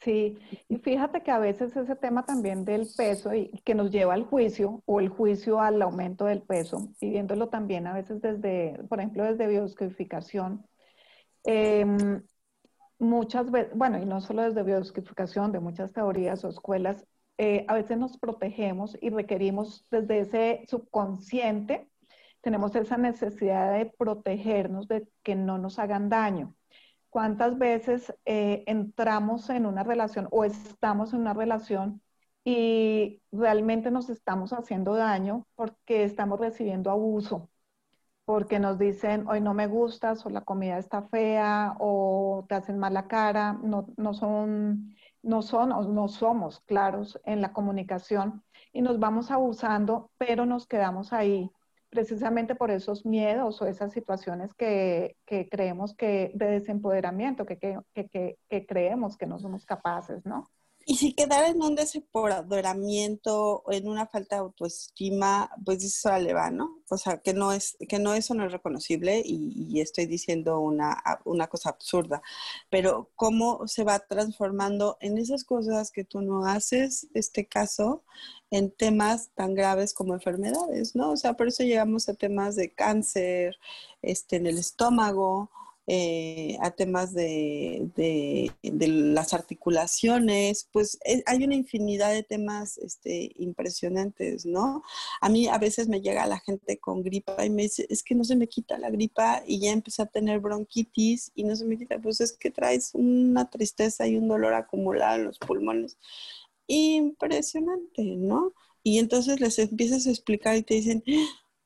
[0.00, 4.14] Sí, y fíjate que a veces ese tema también del peso y que nos lleva
[4.14, 8.82] al juicio o el juicio al aumento del peso, y viéndolo también a veces desde,
[8.88, 10.66] por ejemplo, desde biodescodificación,
[11.44, 12.22] em,
[12.98, 17.06] muchas veces, bueno, y no solo desde biodescodificación, de muchas teorías o escuelas,
[17.42, 21.88] eh, a veces nos protegemos y requerimos desde ese subconsciente,
[22.42, 26.54] tenemos esa necesidad de protegernos de que no nos hagan daño.
[27.08, 32.02] ¿Cuántas veces eh, entramos en una relación o estamos en una relación
[32.44, 37.48] y realmente nos estamos haciendo daño porque estamos recibiendo abuso?
[38.26, 42.78] Porque nos dicen, hoy no me gustas, o la comida está fea, o te hacen
[42.78, 48.82] mala cara, no, no son no son o no somos claros en la comunicación y
[48.82, 51.50] nos vamos abusando, pero nos quedamos ahí
[51.90, 55.16] precisamente por esos miedos o esas situaciones que,
[55.50, 60.50] creemos que de desempoderamiento, que, que, creemos que no somos capaces, ¿no?
[60.86, 66.32] Y si quedar en un desempoderamiento o en una falta de autoestima, pues eso le
[66.32, 66.82] va, ¿no?
[66.88, 71.02] O sea, que no es, que no eso no es reconocible y, estoy diciendo una,
[71.24, 72.22] una, cosa absurda,
[72.70, 78.02] pero cómo se va transformando en esas cosas que tú no haces, este caso,
[78.50, 81.12] en temas tan graves como enfermedades, ¿no?
[81.12, 83.56] O sea, por eso llegamos a temas de cáncer,
[84.02, 85.50] este, en el estómago,
[85.92, 87.90] eh, a temas de,
[88.62, 94.84] las articulaciones, pues eh, hay una infinidad de temas este, impresionantes, ¿no?
[95.20, 98.14] A mí a veces me llega la gente con gripa y me dice, es que
[98.14, 101.64] no se me quita la gripa y ya empecé a tener bronquitis y no se
[101.64, 105.98] me quita, pues es que traes una tristeza y un dolor acumulado en los pulmones.
[106.68, 108.52] Impresionante, ¿no?
[108.84, 111.02] Y entonces les empiezas a explicar y te dicen,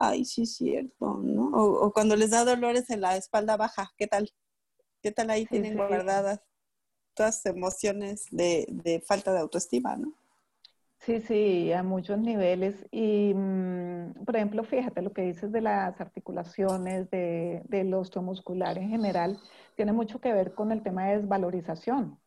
[0.08, 1.50] ay, sí es cierto, ¿no?
[1.52, 4.30] O, cuando les da dolores en la espalda baja, ¿qué tal?
[5.02, 6.40] ¿Qué tal ahí tienen guardadas
[7.14, 10.14] todas emociones de, falta de autoestima, ¿no?
[11.00, 12.86] Sí, sí, a muchos niveles.
[12.90, 18.88] Y, mm, por ejemplo, fíjate lo que dices de las articulaciones, de, del osteomuscular en
[18.88, 19.38] general,
[19.76, 22.18] tiene mucho que ver con el tema de desvalorización,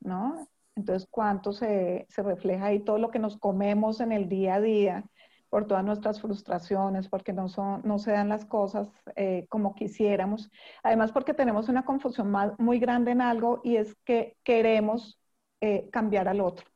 [0.00, 0.46] ¿no?
[0.76, 4.60] Entonces, ¿cuánto se, se refleja ahí todo lo que nos comemos en el día a
[4.60, 5.04] día?
[5.48, 10.50] Por todas nuestras frustraciones, porque no, son, no se dan las cosas eh, como quisiéramos.
[10.82, 15.18] Además, porque tenemos una confusión muy grande en algo y es que queremos
[15.60, 16.66] eh, cambiar al otro,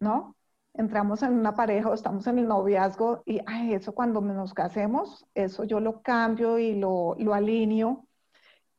[0.00, 0.36] ¿no?
[0.74, 5.26] Entramos en una pareja o estamos en el noviazgo y, ay, eso cuando nos casemos,
[5.34, 8.06] eso yo lo cambio y lo, lo alineo.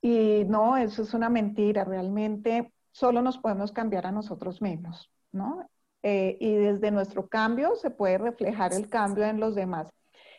[0.01, 1.83] Y no, eso es una mentira.
[1.83, 5.67] Realmente solo nos podemos cambiar a nosotros mismos, ¿no?
[6.09, 9.89] Eh, y desde nuestro cambio se puede reflejar el cambio en los demás.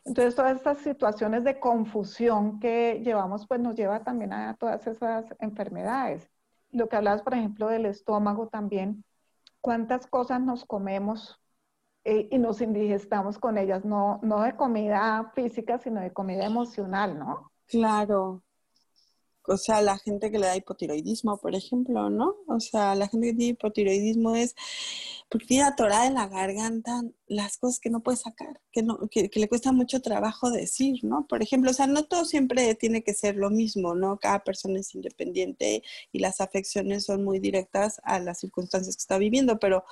[0.07, 5.27] Entonces, todas estas situaciones de confusión que llevamos, pues nos lleva también a todas esas
[5.41, 6.31] enfermedades.
[6.71, 9.05] Lo que hablabas, por ejemplo, del estómago también,
[9.61, 11.39] cuántas cosas nos comemos
[12.05, 17.19] eh, y nos indigestamos con ellas, no, no de comida física, sino de comida emocional,
[17.19, 17.53] ¿no?
[17.67, 18.43] Claro,
[19.49, 22.37] o sea, la gente que le da hipotiroidismo, por ejemplo, ¿no?
[22.49, 24.55] O sea, la gente que tiene hipotiroidismo es
[25.29, 29.31] porque tiene atorada en la garganta las cosas que no puede sacar, que, no, que,
[29.33, 31.27] le cuesta mucho trabajo decir, ¿no?
[31.27, 34.19] Por ejemplo, o sea, no todo siempre tiene que ser lo mismo, ¿no?
[34.19, 35.83] Cada persona es independiente
[36.13, 39.85] y las afecciones son muy directas a las circunstancias que está viviendo, pero,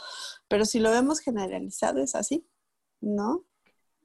[0.48, 2.46] pero si lo vemos generalizado es así,
[3.00, 3.44] ¿no?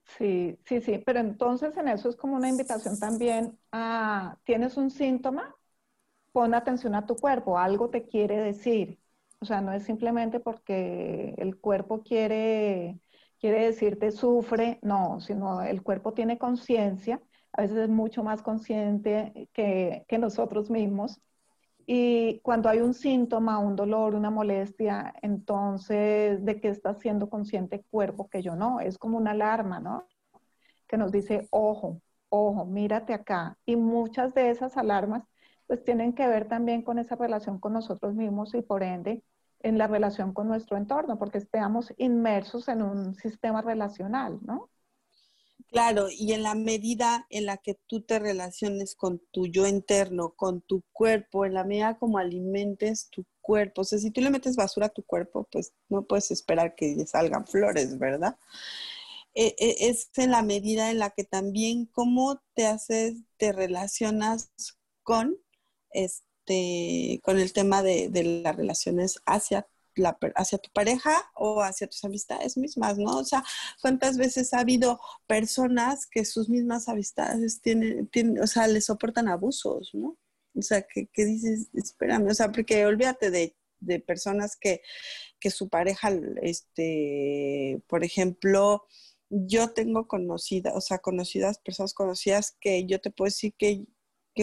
[0.05, 4.91] Sí, sí, sí, pero entonces en eso es como una invitación también a, tienes un
[4.91, 5.55] síntoma,
[6.33, 8.99] pon atención a tu cuerpo, algo te quiere decir.
[9.41, 13.01] O sea, no es simplemente porque el cuerpo quiere,
[13.39, 17.21] quiere decirte sufre, no, sino el cuerpo tiene conciencia,
[17.53, 21.21] a veces es mucho más consciente que, que nosotros mismos
[21.85, 27.77] y cuando hay un síntoma, un dolor, una molestia, entonces, ¿de qué está siendo consciente
[27.77, 28.79] el cuerpo que yo no?
[28.79, 30.07] Es como una alarma, ¿no?
[30.87, 33.57] Que nos dice, ojo, ojo, mírate acá.
[33.65, 35.23] Y muchas de esas alarmas,
[35.67, 39.23] pues tienen que ver también con esa relación con nosotros mismos y por ende
[39.59, 44.70] en la relación con nuestro entorno, porque estamos inmersos en un sistema relacional, ¿no?
[45.71, 50.33] Claro, y en la medida en la que tú te relaciones con tu yo interno,
[50.35, 54.29] con tu cuerpo, en la medida como alimentes tu cuerpo, o sea, si tú le
[54.31, 58.37] metes basura a tu cuerpo, pues no puedes esperar que salgan flores, ¿verdad?
[59.33, 64.51] E, e, es en la medida en la que también cómo te haces, te relacionas
[65.03, 65.37] con
[65.91, 69.67] este, con el tema de, de las relaciones hacia
[70.35, 73.17] hacia tu pareja o hacia tus amistades mismas, ¿no?
[73.17, 73.43] O sea,
[73.81, 79.27] ¿cuántas veces ha habido personas que sus mismas amistades tienen, tienen o sea, les soportan
[79.27, 80.17] abusos, ¿no?
[80.55, 84.81] O sea, que, dices, espérame, o sea, porque olvídate de, de personas que,
[85.39, 88.85] que su pareja, este, por ejemplo,
[89.29, 93.85] yo tengo conocidas, o sea, conocidas, personas conocidas que yo te puedo decir que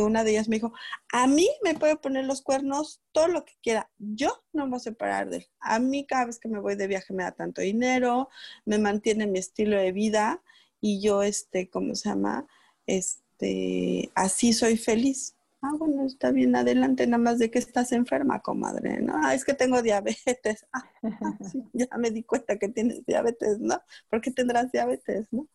[0.01, 0.73] una de ellas me dijo,
[1.13, 4.77] a mí me puede poner los cuernos todo lo que quiera, yo no me voy
[4.79, 5.47] a separar de él.
[5.61, 8.29] A mí cada vez que me voy de viaje me da tanto dinero,
[8.65, 10.43] me mantiene mi estilo de vida
[10.81, 12.47] y yo, este, ¿cómo se llama?
[12.87, 15.35] Este, así soy feliz.
[15.61, 19.15] Ah, bueno, está bien, adelante, nada más de que estás enferma, comadre, ¿no?
[19.17, 20.67] Ah, es que tengo diabetes.
[21.03, 21.39] Ah,
[21.73, 23.81] ya me di cuenta que tienes diabetes, ¿no?
[24.11, 25.49] ¿Por qué tendrás diabetes, no?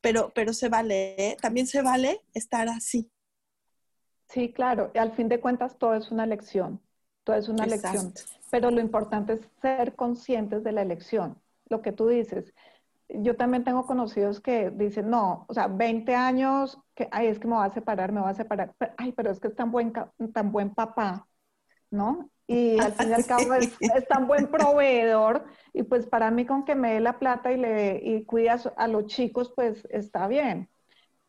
[0.00, 1.36] Pero, pero se vale, ¿eh?
[1.40, 3.10] también se vale estar así,
[4.28, 4.90] Sí, claro.
[4.94, 6.80] Y al fin de cuentas todo es una elección.
[7.24, 8.12] Todo es una elección.
[8.50, 11.40] Pero lo importante es ser conscientes de la elección.
[11.68, 12.52] Lo que tú dices.
[13.08, 17.46] Yo también tengo conocidos que dicen, no, o sea, 20 años, que, ay, es que
[17.46, 18.74] me va a separar, me va a separar.
[18.96, 19.92] ay, pero es que es tan buen,
[20.32, 21.28] tan buen papá,
[21.90, 22.30] ¿no?
[22.48, 23.76] Y al fin y al cabo es,
[24.08, 28.00] tan buen proveedor y pues para mí con que me dé la plata y, le,
[28.02, 30.68] y cuidas a los chicos, pues está bien.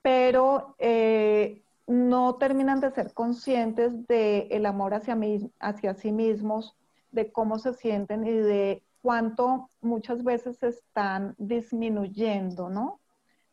[0.02, 6.76] Pero eh, no terminan de ser conscientes del el amor hacia, mí, hacia sí mismos,
[7.12, 13.00] de cómo se sienten y de cuánto muchas veces están disminuyendo, ¿no?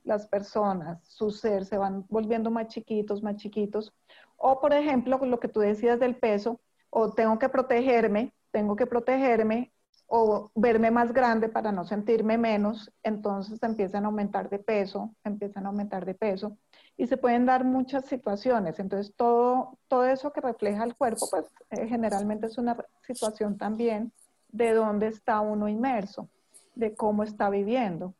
[0.02, 3.94] Las personas, su ser, se van volviendo más chiquitos, más chiquitos.
[4.36, 6.60] O, por ejemplo, lo que tú decías del peso,
[6.90, 9.72] o tengo que protegerme, tengo que protegerme,
[10.06, 15.64] o verme más grande para no sentirme menos, entonces empiezan a aumentar de peso, empiezan
[15.64, 16.58] a aumentar de peso
[16.96, 18.78] y se pueden dar muchas situaciones.
[18.78, 24.12] Entonces, todo, todo eso que refleja el cuerpo, pues eh, generalmente es una situación también
[24.48, 26.30] de dónde está uno inmerso,
[26.74, 28.14] de cómo está viviendo.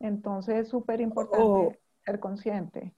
[0.00, 1.72] Entonces, es súper importante oh.
[2.04, 2.94] ser consciente.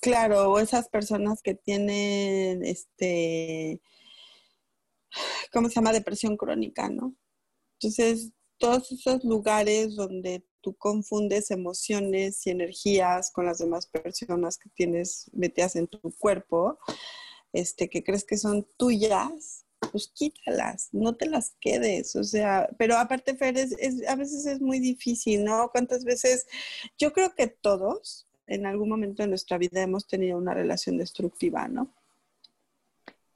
[0.00, 3.80] Claro, esas personas que tienen, este,
[5.52, 5.92] ¿cómo se llama?
[5.92, 7.14] Depresión crónica, ¿no?
[7.78, 14.70] Entonces, todos esos lugares donde tú confundes emociones y energías con las demás personas que
[14.70, 16.78] tienes metidas en tu cuerpo,
[17.52, 22.96] este, que crees que son tuyas, pues quítalas, no te las quedes, o sea, pero
[22.96, 23.76] aparte, Fer, es,
[24.08, 25.68] a veces es muy difícil, ¿no?
[25.70, 26.46] ¿Cuántas veces?
[26.96, 31.68] Yo creo que todos en algún momento de nuestra vida hemos tenido una relación destructiva,
[31.68, 31.92] ¿no?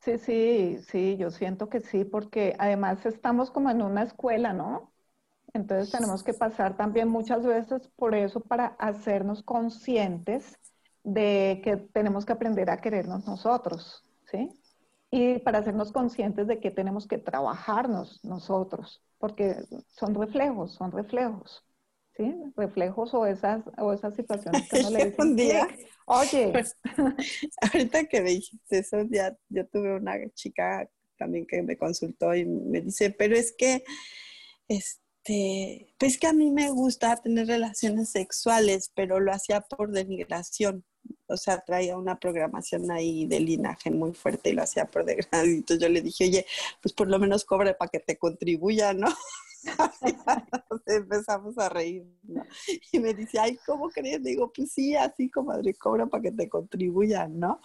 [0.01, 4.91] Sí, sí, sí, yo siento que sí, porque además estamos como en una escuela, ¿no?
[5.55, 10.59] Entonces tenemos que pasar también muchas veces por eso para hacernos conscientes
[11.05, 14.51] de que tenemos que aprender a querernos nosotros, ¿sí?
[15.11, 19.57] Y para hacernos conscientes de que tenemos que trabajarnos nosotros, porque
[19.89, 21.65] son reflejos, son reflejos,
[22.15, 22.35] ¿sí?
[22.57, 25.15] Reflejos o esas, o esas situaciones que no le dicen.
[25.29, 25.67] Un día,
[26.05, 26.77] oye, pues,
[27.63, 32.45] ahorita que me dijiste eso, ya yo tuve una chica también que me consultó y
[32.45, 33.85] me dice, pero es que,
[34.69, 39.91] este, este, pues que a mí me gusta tener relaciones sexuales, pero lo hacía por
[39.91, 40.85] denigración.
[41.27, 45.57] O sea, traía una programación ahí de linaje muy fuerte y lo hacía por degradación.
[45.57, 46.47] Entonces yo le dije, oye,
[46.83, 49.09] pues por lo menos cobre para que te contribuya, ¿no?
[50.87, 52.43] empezamos a reír, ¿no?
[52.93, 54.23] Y me dice, ay, ¿cómo crees?
[54.23, 57.61] Digo, pues sí, así, comadre, cobra para que te contribuyan, ¿no?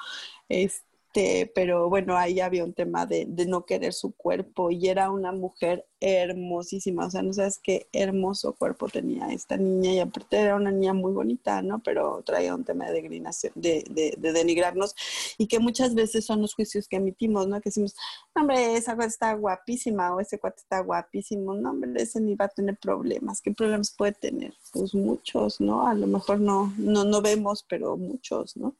[0.49, 5.11] Este, este, pero bueno, ahí había un tema de, no querer su cuerpo y era
[5.11, 10.37] una mujer hermosísima, o sea, no sabes qué hermoso cuerpo tenía esta niña y aparte
[10.37, 11.81] era una niña muy bonita, ¿no?
[11.83, 14.95] Pero traía un tema de degrinación, de, de, denigrarnos
[15.37, 17.61] y que muchas veces son los juicios que emitimos, ¿no?
[17.61, 17.95] Que decimos,
[18.35, 22.45] hombre, esa cuate está guapísima o ese cuate está guapísimo, no, hombre, ese ni va
[22.45, 24.53] a tener problemas, ¿qué problemas puede tener?
[24.73, 25.87] Pues muchos, ¿no?
[25.87, 28.75] A lo mejor no, no, no vemos, pero muchos, ¿no?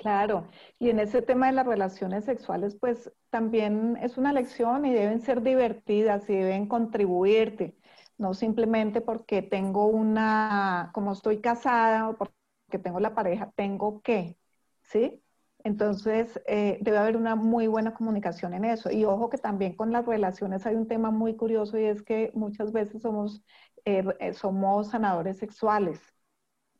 [0.00, 0.48] Claro,
[0.78, 5.20] y en ese tema de las relaciones sexuales, pues también es una lección y deben
[5.20, 7.76] ser divertidas y deben contribuirte,
[8.16, 14.38] no simplemente porque tengo una, como estoy casada o porque tengo la pareja, tengo que,
[14.82, 15.22] ¿sí?
[15.64, 18.90] Entonces, eh, debe haber una muy buena comunicación en eso.
[18.90, 22.30] Y ojo que también con las relaciones hay un tema muy curioso y es que
[22.34, 23.42] muchas veces somos,
[23.84, 26.00] eh, somos sanadores sexuales.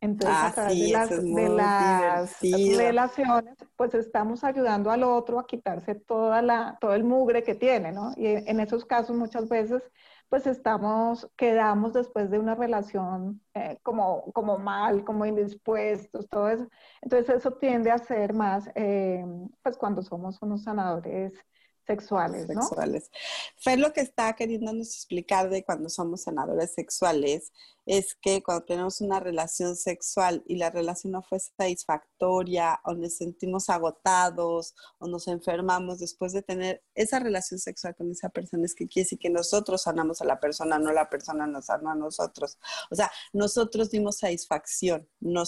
[0.02, 6.40] Entonces, a ah, través de las, relaciones, pues estamos ayudando al otro a quitarse toda
[6.40, 8.12] la, todo el mugre que tiene, ¿no?
[8.16, 9.82] Y en esos casos muchas veces,
[10.30, 16.66] pues estamos, quedamos después de una relación eh, como, como mal, como indispuestos, todo eso.
[17.02, 19.22] Entonces eso tiende a ser más, eh,
[19.62, 21.34] pues cuando somos unos sanadores
[21.86, 22.62] sexuales, ¿no?
[22.62, 23.10] Sexuales.
[23.56, 27.52] Fer lo que está queriéndonos explicar de cuando somos sanadores sexuales
[27.90, 33.16] es que cuando tenemos una relación sexual y la relación no fue satisfactoria o nos
[33.16, 38.76] sentimos agotados o nos enfermamos después de tener esa relación sexual con esa persona, es
[38.76, 41.94] que quiere decir que nosotros sanamos a la persona, no la persona nos sana a
[41.96, 42.58] nosotros.
[42.92, 45.42] O sea, nosotros dimos satisfacción, no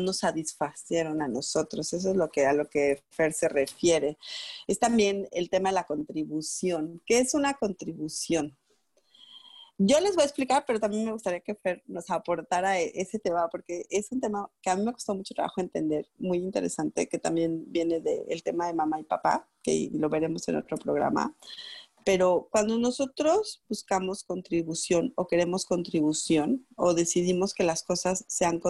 [0.00, 1.92] nos satisfacieron a nosotros.
[1.92, 4.16] Eso es lo que, a lo que Fer se refiere.
[4.68, 7.02] Es también el tema de la contribución.
[7.04, 8.59] ¿Qué es una contribución?
[9.82, 13.18] Yo les voy a explicar, pero también me gustaría que Fer nos aportara e-, ese
[13.18, 17.08] tema, porque es un tema que a mí me costó mucho trabajo entender, muy interesante,
[17.08, 21.34] que también viene del tema de mamá y papá, que lo veremos en otro programa.
[22.04, 28.60] Pero cuando nosotros buscamos contribución o queremos contribución o decidimos que las cosas sean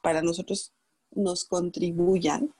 [0.00, 0.72] para nosotros
[1.10, 2.54] nos contribuyan,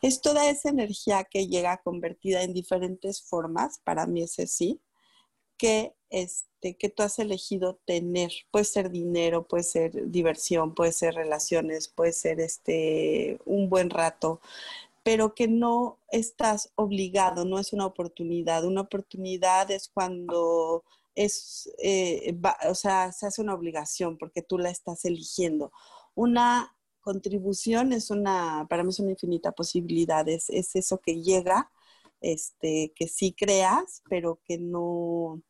[0.00, 4.80] es toda esa energía que llega convertida en diferentes formas, para mí es así,
[5.60, 8.32] que es este, que tú has elegido tener.
[8.50, 14.40] Puede ser dinero, puede ser diversión, puede ser relaciones, puede ser este, un buen rato,
[15.02, 18.64] pero que no estás obligado, no es una oportunidad.
[18.64, 20.84] Una oportunidad es cuando
[21.14, 22.36] es, eh,
[22.68, 25.72] o sea, se hace una obligación porque tú la estás eligiendo.
[26.14, 31.70] Una contribución es una, para mí es una infinita posibilidad, es, es eso que llega,
[32.20, 35.42] este, que sí creas, pero que no,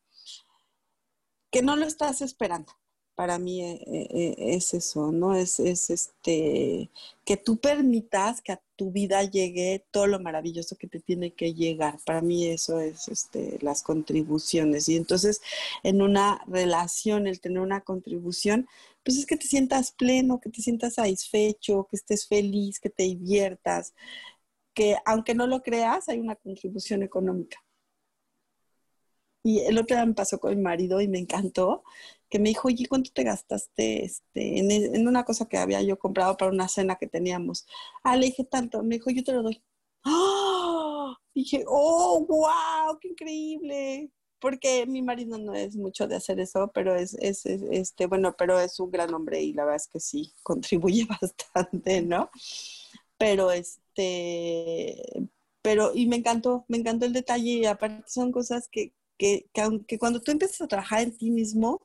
[1.51, 2.73] que no lo estás esperando
[3.21, 5.35] para mí eh, eh, es eso, ¿no?
[5.35, 6.89] Es, este,
[7.23, 11.53] que tú permitas que a tu vida llegue todo lo maravilloso que te tiene que
[11.53, 11.99] llegar.
[12.05, 14.89] Para mí eso es este, las contribuciones.
[14.89, 15.41] Y entonces
[15.83, 18.67] en una relación, el tener una contribución,
[19.03, 23.03] pues es que te sientas pleno, que te sientas satisfecho, que estés feliz, que te
[23.03, 23.93] diviertas,
[24.73, 27.57] que aunque no lo creas, hay una contribución económica.
[29.43, 31.83] Y el otro día me pasó con mi marido y me encantó,
[32.29, 35.99] que me dijo, oye, ¿cuánto te gastaste este, e-, en, una cosa que había yo
[35.99, 37.65] comprado para una cena que teníamos?
[38.03, 39.61] Ah, le dije tanto, me dijo, yo te lo doy.
[40.05, 41.15] ¡Oh!
[41.33, 44.11] Dije, oh, wow, qué increíble.
[44.39, 48.59] Porque mi marido no es mucho de hacer eso, pero es, es, este, bueno, pero
[48.59, 52.29] es un gran hombre y la verdad es que sí, contribuye bastante, ¿no?
[53.17, 55.29] Pero este,
[55.61, 59.99] pero, y me encantó, me encantó el detalle y aparte son cosas que, que, aunque
[59.99, 61.79] cuando tú empiezas a trabajar en ti mismo,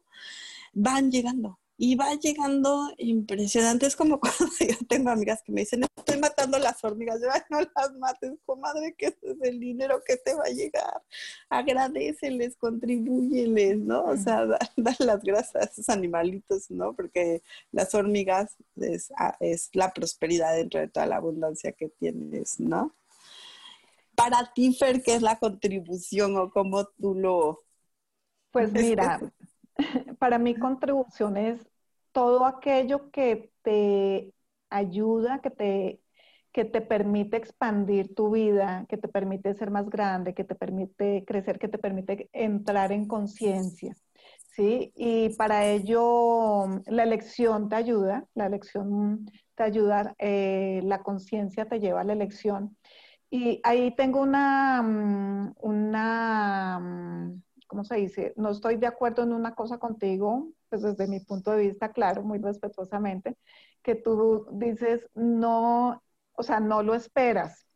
[0.72, 1.58] van llegando.
[1.78, 3.84] Y va llegando impresionante.
[3.84, 7.20] Es como cuando yo tengo amigas que me dicen, estoy matando las hormigas.
[7.20, 11.02] Yo, no las mates, comadre, que ese es el dinero que te va a llegar.
[11.50, 14.04] Agradeceles, contribúyeles, ¿no?
[14.04, 14.46] O sea,
[14.78, 16.94] dar, las gracias a esos animalitos, ¿no?
[16.94, 22.58] Porque las hormigas es, ah, es la prosperidad dentro de toda la abundancia que tienes,
[22.60, 22.94] ¿no?
[24.16, 27.62] Para ti, Fer, qué es la contribución o cómo tú lo...
[28.50, 29.20] Pues mira,
[30.18, 31.60] para mí contribución es
[32.12, 34.32] todo aquello que te
[34.70, 36.00] ayuda, que te,
[36.52, 41.24] que te permite expandir tu vida, que te permite ser más grande, que te permite
[41.26, 43.94] crecer, que te permite entrar en conciencia.
[44.56, 44.92] ¿sí?
[44.96, 51.78] Y para ello la elección te ayuda, la elección te ayuda, eh, la conciencia te
[51.78, 52.75] lleva a la elección.
[53.30, 58.32] Y ahí tengo una, mm, una, mm, ¿cómo se dice?
[58.36, 62.22] No estoy de acuerdo en una cosa contigo, pues desde mi punto de vista, claro,
[62.22, 63.36] muy respetuosamente,
[63.82, 66.02] que tú dices, no,
[66.32, 67.66] o sea, no lo esperas.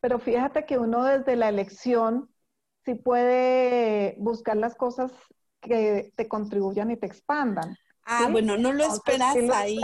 [0.00, 2.30] Pero fíjate que uno desde la elección
[2.84, 5.12] sí puede buscar las cosas
[5.60, 7.76] que te contribuyan y te expandan.
[8.04, 9.78] Ah, bueno, no lo esperas ahí.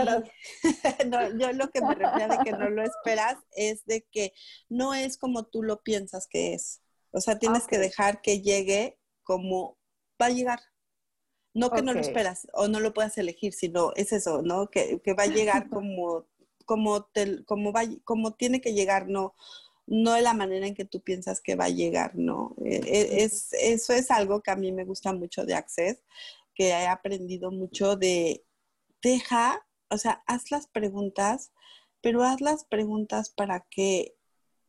[1.39, 4.33] yo lo que me refiero de que no lo esperas es de que
[4.67, 6.81] no es como tú lo piensas que es.
[7.11, 9.77] O sea, tienes que dejar que llegue como
[10.21, 10.59] va a llegar.
[11.53, 14.69] No que no lo esperas o no lo puedas elegir, sino es eso, ¿no?
[14.69, 16.25] Que, va a llegar como,
[16.65, 19.33] como, te, como, va, como tiene que llegar, no,
[19.87, 22.55] no de la manera en que tú piensas que va a llegar, ¿no?
[22.63, 25.97] E, e, es, eso es algo que a mí me gusta mucho de Access,
[26.59, 28.43] que he aprendido mucho de
[29.01, 31.53] deja, o sea, haz las preguntas,
[32.01, 34.17] pero haz las preguntas para que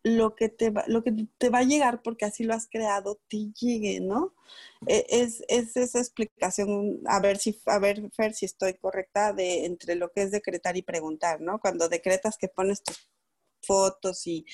[0.04, 3.20] lo que te va, lo que te va a llegar porque así lo has creado
[3.28, 4.34] te llegue, ¿no?
[4.86, 9.64] E, es, es, esa explicación, a ver si, a ver, Fer, si estoy correcta de
[9.64, 11.58] entre lo que es decretar y preguntar, ¿no?
[11.58, 13.10] Cuando decretas que pones tus
[13.62, 14.44] fotos y,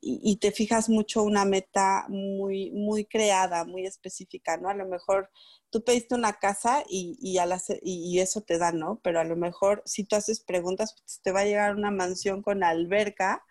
[0.00, 4.68] y, te fijas mucho una meta muy, muy creada, muy específica, ¿no?
[4.68, 5.30] A lo mejor
[5.70, 7.38] tú pediste una casa y, y,
[7.82, 9.00] y, eso te da, ¿no?
[9.02, 12.42] Pero a lo mejor si tú haces preguntas, pues, te va a llegar una mansión
[12.42, 13.44] con alberca,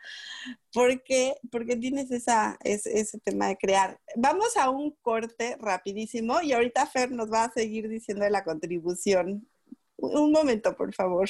[0.73, 3.99] porque, porque tienes esa, ese tema de crear.
[4.15, 8.43] Vamos a un corte rapidísimo y ahorita Fer nos va a seguir diciendo de la
[8.43, 9.47] contribución.
[9.97, 11.29] Un momento, por favor.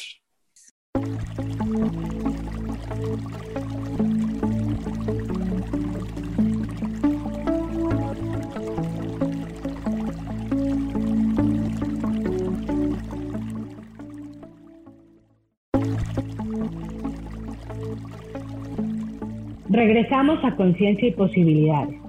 [19.69, 21.99] Regresamos a Conciencia y Posibilidades.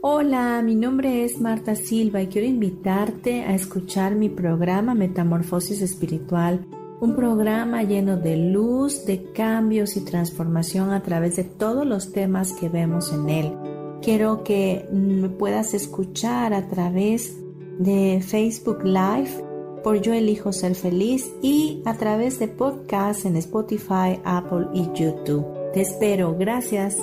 [0.00, 6.64] Hola, mi nombre es Marta Silva y quiero invitarte a escuchar mi programa Metamorfosis Espiritual,
[7.00, 12.52] un programa lleno de luz, de cambios y transformación a través de todos los temas
[12.52, 13.52] que vemos en él.
[14.02, 17.36] Quiero que me puedas escuchar a través
[17.80, 19.42] de Facebook Live
[19.82, 25.46] por Yo Elijo Ser Feliz y a través de podcasts en Spotify, Apple y YouTube.
[25.72, 26.98] Te espero, gracias.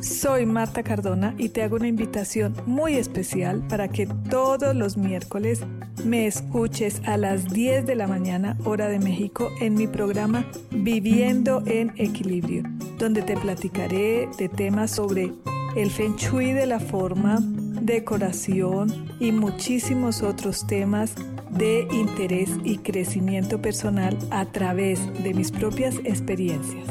[0.00, 5.60] Soy Marta Cardona y te hago una invitación muy especial para que todos los miércoles
[6.06, 11.62] me escuches a las 10 de la mañana hora de México en mi programa Viviendo
[11.66, 12.62] en Equilibrio,
[12.98, 15.32] donde te platicaré de temas sobre
[15.76, 21.14] el feng shui de la forma, decoración y muchísimos otros temas
[21.50, 26.86] de interés y crecimiento personal a través de mis propias experiencias.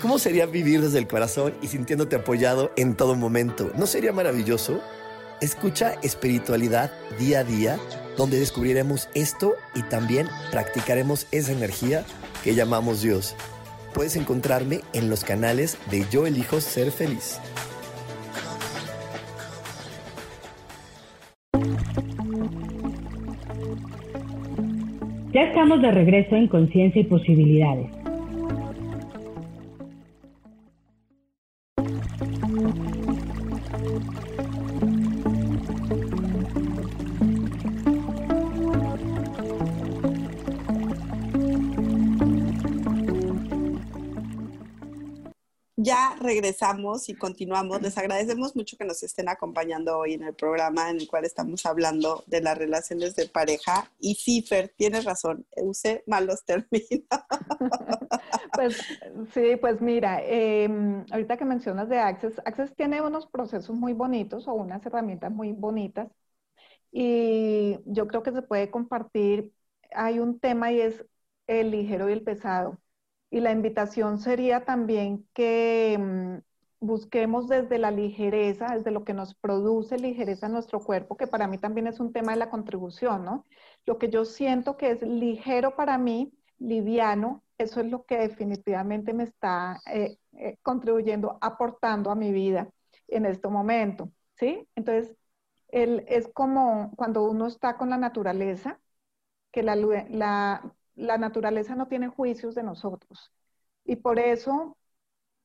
[0.00, 3.72] ¿Cómo sería vivir desde el corazón y sintiéndote apoyado en todo momento?
[3.76, 4.82] ¿No sería maravilloso?
[5.40, 7.78] Escucha espiritualidad día a día,
[8.16, 12.04] donde descubriremos esto y también practicaremos esa energía
[12.44, 13.34] que llamamos Dios.
[13.94, 17.40] Puedes encontrarme en los canales de Yo elijo ser feliz.
[25.32, 27.95] Ya estamos de regreso en Conciencia y Posibilidades.
[46.26, 47.80] Regresamos y continuamos.
[47.80, 51.64] Les agradecemos mucho que nos estén acompañando hoy en el programa en el cual estamos
[51.64, 53.90] hablando de las relaciones de pareja.
[54.00, 54.44] Y sí,
[54.76, 56.80] tienes razón, use malos términos.
[58.54, 58.78] Pues
[59.34, 64.48] sí, pues mira, em, ahorita que mencionas de Access, Access tiene unos procesos muy bonitos
[64.48, 66.08] o unas herramientas muy bonitas.
[66.90, 69.52] Y yo creo que se puede compartir.
[69.94, 71.04] Hay un tema y es
[71.46, 72.78] el ligero y el pesado
[73.36, 76.38] y la invitación sería también que mm,
[76.80, 81.46] busquemos desde la ligereza, desde lo que nos produce ligereza en nuestro cuerpo, que para
[81.46, 83.44] mí también es un tema de la contribución, ¿no?
[83.84, 89.12] Lo que yo siento que es ligero para mí, liviano, eso es lo que definitivamente
[89.12, 92.70] me está eh, eh, contribuyendo, aportando a mi vida
[93.08, 94.66] en este momento, ¿sí?
[94.76, 95.14] Entonces,
[95.68, 98.80] es como cuando uno está con la naturaleza,
[99.56, 103.32] que la, la naturaleza no tiene juicios de nosotros.
[103.84, 104.76] Y por eso,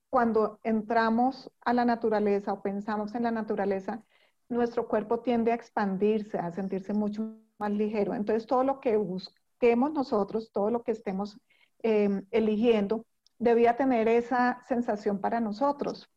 [0.09, 4.03] cuando entramos a la naturaleza o pensamos en la naturaleza,
[4.49, 8.13] nuestro cuerpo tiende a expandirse, a sentirse mucho más ligero.
[8.13, 11.39] Entonces, todo lo que busquemos nosotros, todo lo que estemos
[11.83, 13.05] em, eligiendo,
[13.39, 16.09] debía tener esa sensación para nosotros,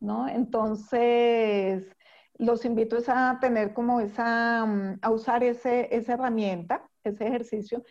[0.00, 0.28] ¿no?
[0.28, 1.86] Entonces,
[2.38, 7.82] los invito a tener como esa, mm, a usar ese, esa herramienta, ese ejercicio,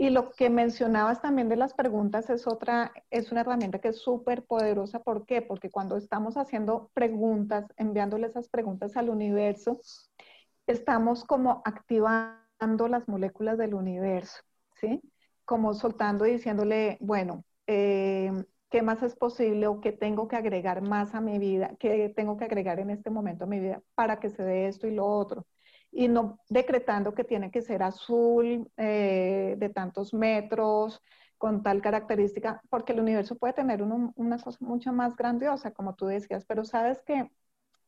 [0.00, 3.98] y lo que mencionabas también de las preguntas es otra, es una herramienta que es
[3.98, 5.02] súper poderosa.
[5.02, 5.42] ¿Por qué?
[5.42, 9.80] Porque cuando estamos haciendo preguntas, enviándole esas preguntas al universo,
[10.68, 14.40] estamos como activando las moléculas del universo,
[14.76, 15.02] ¿sí?
[15.44, 18.30] Como soltando y diciéndole, bueno, eh,
[18.70, 21.74] ¿qué más es posible o qué tengo que agregar más a mi vida?
[21.80, 24.86] ¿Qué tengo que agregar en este momento a mi vida para que se dé esto
[24.86, 25.44] y lo otro?
[25.98, 31.02] Y no decretando que tiene que ser azul eh, de tantos metros,
[31.36, 36.06] con tal característica, porque el universo puede tener una cosa mucho más grandiosa, como tú
[36.06, 37.32] decías, pero sabes que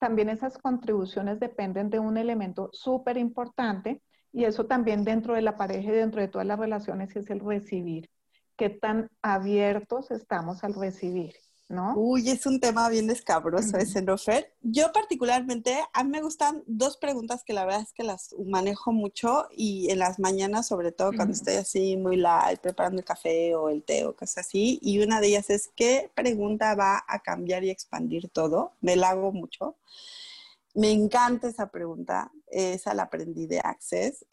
[0.01, 4.03] también esas contribuciones dependen de un elemento súper importante
[4.33, 7.39] y eso también dentro de la pareja y dentro de todas las relaciones es el
[7.39, 8.11] recibir.
[8.57, 11.35] ¿Qué tan abiertos estamos al recibir?
[11.71, 11.95] ¿No?
[11.97, 14.53] Uy, es un tema bien escabroso ese, ¿no, Fer?
[14.61, 18.93] Yo particularmente, a mí me gustan dos preguntas que la verdad es que las manejo
[18.93, 23.55] mucho y en las mañanas, sobre todo cuando estoy así muy light, preparando el café
[23.55, 24.81] o el té o cosas así.
[24.83, 28.73] Y una de ellas es, ¿qué pregunta va a cambiar y expandir todo?
[28.81, 29.77] Me la hago mucho.
[30.75, 34.27] Me encanta esa pregunta, esa la aprendí de Access.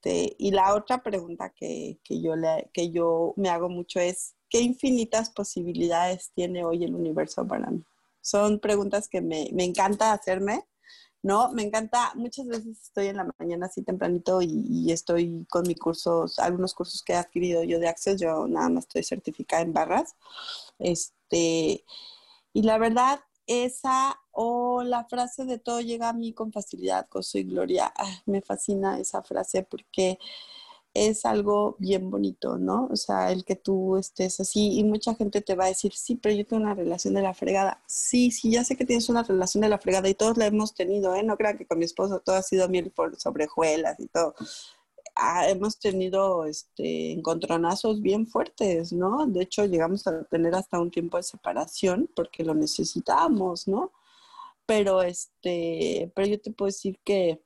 [0.00, 4.34] Este, y la otra pregunta que, que, yo le, que yo me hago mucho es,
[4.48, 7.82] qué infinitas posibilidades tiene hoy el universo para mí.
[8.20, 10.64] Son preguntas que me, encanta hacerme,
[11.22, 11.52] ¿no?
[11.52, 16.38] Me encanta, muchas veces estoy en la mañana así tempranito y, estoy con mis cursos,
[16.38, 20.14] algunos cursos que he adquirido yo de Access, yo nada más estoy certificada en barras.
[20.78, 21.84] Este,
[22.52, 27.38] y la verdad, esa o la frase de todo llega a mí con facilidad, gozo
[27.38, 27.92] y gloria,
[28.26, 30.18] me fascina esa frase porque
[30.94, 32.88] es algo bien bonito, ¿no?
[32.90, 36.16] O sea, el que tú estés así y mucha gente te va a decir, sí,
[36.16, 37.82] pero yo tengo una relación de la fregada.
[37.86, 40.74] Sí, sí, ya sé que tienes una relación de la fregada y todos la hemos
[40.74, 41.22] tenido, ¿eh?
[41.22, 44.34] No crean que con mi esposo todo ha sido miel por sobrejuelas y todo.
[45.20, 49.26] Ah, hemos tenido este, encontronazos bien fuertes, ¿no?
[49.26, 53.92] De hecho, llegamos a tener hasta un tiempo de separación porque lo necesitábamos, ¿no?
[54.66, 57.42] Pero, este, pero yo te puedo decir que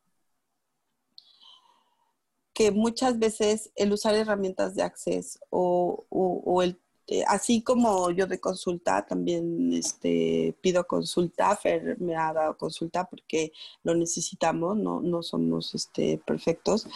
[2.54, 6.78] que muchas veces el usar herramientas de acceso o, el
[7.08, 13.04] eh, así como yo de consulta también este, pido consulta, Fer me ha dado consulta
[13.04, 16.86] porque lo necesitamos, no, no somos este, perfectos,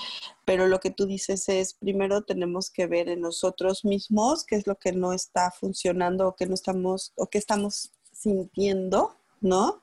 [0.45, 4.67] pero lo que tú dices es, primero tenemos que ver en nosotros mismos qué es
[4.67, 9.81] lo que no está funcionando o que no estamos, o que estamos sintiendo, ¿no?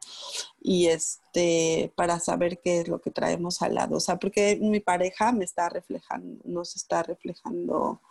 [0.62, 3.98] Y este, para saber qué es lo que traemos al lado.
[3.98, 8.02] O sea, porque mi pareja me está reflejando, nos está reflejando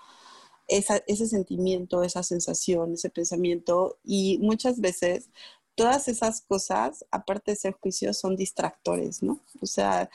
[0.79, 3.99] ese sentimiento, esa sensación, ese pensamiento.
[4.05, 5.31] Y muchas veces
[5.75, 9.41] todas esas cosas, aparte de ser juicios, son distractores, ¿no?
[9.61, 10.11] O sea,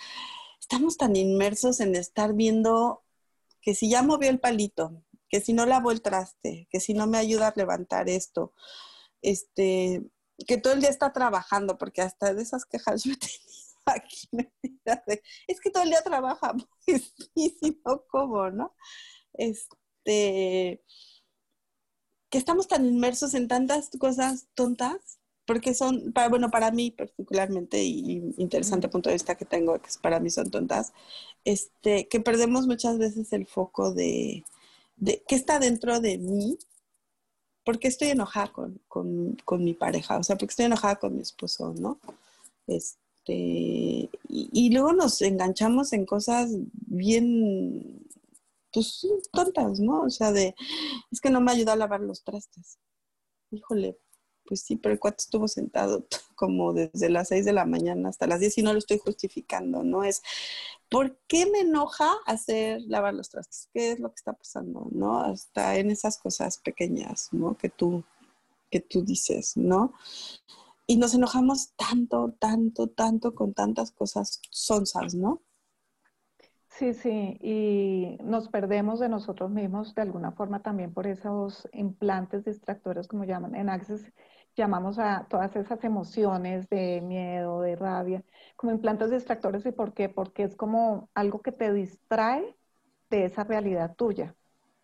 [0.60, 3.04] estamos tan inmersos en estar viendo
[3.62, 7.08] que si ya movió el palito, que si no lavó el traste, que si no
[7.08, 8.54] me ayuda a levantar esto,
[9.22, 10.04] este,
[10.48, 13.42] que todo el día está trabajando, porque hasta de esas quejas yo he tenido
[13.86, 14.30] aquí,
[15.48, 16.54] es que todo el día trabaja,
[16.86, 17.14] pues
[18.10, 18.76] ¿cómo, no?
[19.34, 19.76] Este,
[22.30, 27.82] que estamos tan inmersos en tantas cosas tontas, porque son, para, bueno, para mí particularmente,
[27.84, 30.92] y interesante punto de vista que tengo, que para mí son tontas,
[31.46, 34.44] este, que perdemos muchas veces el foco de,
[34.98, 36.58] de qué está dentro de mí,
[37.64, 41.74] porque estoy enojada con, con, mi pareja, o sea, porque estoy enojada con mi esposo,
[41.78, 42.00] ¿no?
[42.68, 48.06] Este, y, y luego nos enganchamos en cosas bien,
[48.78, 50.02] pues tontas, ¿no?
[50.04, 50.54] O sea, de,
[51.12, 52.78] es que no me ayuda a lavar los trastes.
[53.50, 53.98] Híjole,
[54.46, 56.06] pues sí, pero el cuate estuvo sentado
[56.36, 59.84] como desde las 6 de la mañana hasta las 10 y no lo estoy justificando,
[59.84, 60.04] ¿no?
[60.04, 60.22] Es,
[60.92, 63.68] ¿por qué me enoja hacer lavar los trastes?
[63.74, 65.22] ¿Qué es lo que está pasando, no?
[65.22, 67.58] Hasta en esas cosas pequeñas, ¿no?
[67.58, 68.04] Que tú,
[68.70, 69.94] que tú dices, ¿no?
[70.86, 75.42] Y nos enojamos tanto, tanto, tanto con tantas cosas sonsas, ¿no?
[76.78, 82.46] Sí, sí, y nos perdemos de nosotros mismos de alguna forma también por esos implantes
[82.46, 83.56] distractores, como llaman.
[83.56, 84.14] En Access
[84.56, 88.24] llamamos a todas esas emociones de miedo, de rabia,
[88.56, 89.66] como implantes distractores.
[89.66, 90.08] ¿Y por qué?
[90.08, 92.56] Porque es como algo que te distrae
[93.10, 94.36] de esa realidad tuya,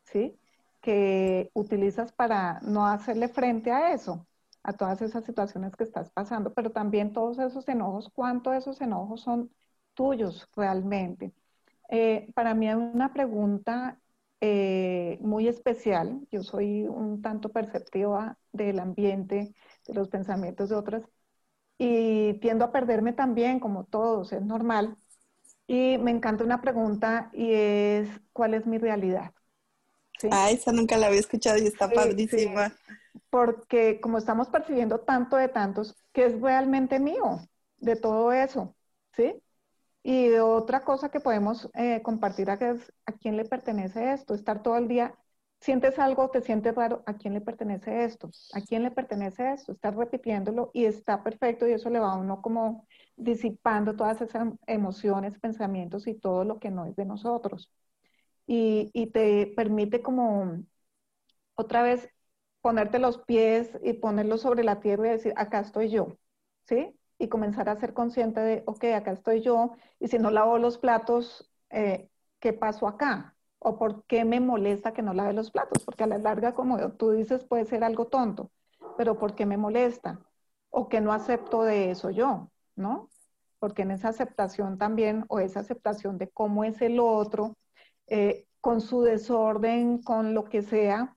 [0.04, 0.40] ¿sí?
[0.82, 4.28] Que utilizas para no hacerle frente a eso,
[4.64, 8.82] a todas esas situaciones que estás pasando, pero también todos esos enojos, ¿cuántos de esos
[8.82, 9.54] enojos son
[9.94, 11.34] tuyos realmente?
[11.96, 14.00] Eh, para mí hay una pregunta
[14.42, 16.22] eh, muy especial.
[16.32, 19.54] Yo soy un tanto perceptiva del ambiente,
[19.88, 21.08] de los pensamientos de otras,
[21.78, 24.98] y tiendo a perderme también, como todos, es normal.
[25.68, 29.34] Y me encanta una pregunta y es, ¿cuál es mi realidad?
[30.32, 32.76] Ah, esa nunca la había escuchado y está padrísima.
[33.30, 37.40] Porque como estamos percibiendo tanto de tantos, ¿qué es realmente mío
[37.78, 38.76] de todo eso?
[39.16, 39.36] ¿Sí?
[40.04, 44.62] Y otra cosa que podemos eh, compartir acá es a quién le pertenece esto, estar
[44.62, 45.16] todo el día,
[45.62, 48.30] sientes algo, te sientes raro, ¿a quién le pertenece esto?
[48.52, 49.72] ¿A quién le pertenece esto?
[49.72, 52.86] Estás repitiéndolo y está perfecto y eso le va a uno como
[53.16, 57.72] disipando todas esas emociones, pensamientos y todo lo que no es de nosotros.
[58.48, 60.64] Y, y te permite como
[61.56, 62.10] otra vez
[62.62, 66.18] ponerte los pies y ponerlos sobre la tierra y decir, acá estoy yo,
[66.68, 66.96] ¿sí?
[67.18, 70.78] Y comenzar a ser consciente de, ok, acá estoy yo, y si no lavo los
[70.78, 72.10] platos, eh,
[72.40, 73.36] ¿qué pasó acá?
[73.60, 75.84] ¿O por qué me molesta que no lave los platos?
[75.86, 78.52] Porque a la larga, como tú dices, puede ser algo tonto,
[78.98, 80.20] pero ¿por qué me molesta?
[80.70, 82.52] ¿O que no acepto de eso yo?
[82.76, 83.10] ¿No?
[83.60, 87.56] Porque en esa aceptación también, o esa aceptación de cómo es el otro,
[88.08, 91.16] eh, con su desorden, con lo que sea,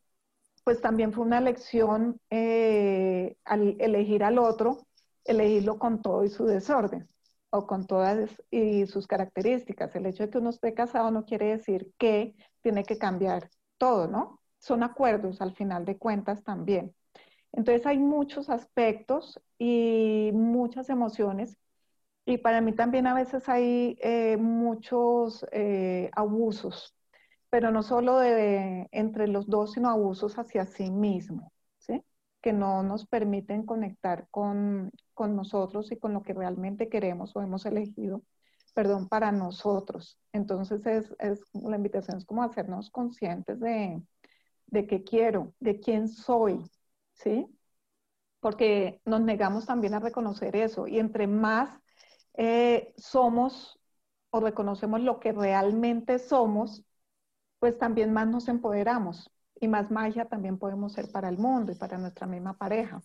[0.65, 4.86] pues también fue una lección eh, al elegir al otro,
[5.27, 7.09] elegirlo con todo y su desorden
[7.51, 9.95] o con todas y sus características.
[9.95, 14.09] El hecho de que uno esté casado no quiere decir que tiene que cambiar todo,
[14.09, 14.41] ¿no?
[14.59, 16.95] Son acuerdos al final de cuentas también.
[17.53, 21.57] Entonces hay muchos aspectos y muchas emociones
[22.27, 26.95] y para mí también a veces hay eh, muchos eh, abusos,
[27.51, 31.53] pero no solo de, entre los dos, sino abusos hacia sí mismo
[32.47, 37.43] que no nos permiten conectar con, con nosotros y con lo que realmente queremos o
[37.43, 38.23] hemos elegido,
[38.73, 40.21] perdón, para nosotros.
[40.33, 44.01] Entonces es, es la invitación es como hacernos conscientes de,
[44.67, 46.63] de qué quiero, de quién soy,
[47.15, 47.49] ¿sí?
[48.39, 51.77] Porque nos negamos también a reconocer eso y entre más
[52.35, 53.81] eh, somos
[54.31, 56.85] o reconocemos lo que realmente somos,
[57.59, 61.75] pues también más nos empoderamos y más magia también podemos ser para el mundo y
[61.75, 63.03] para nuestra misma pareja.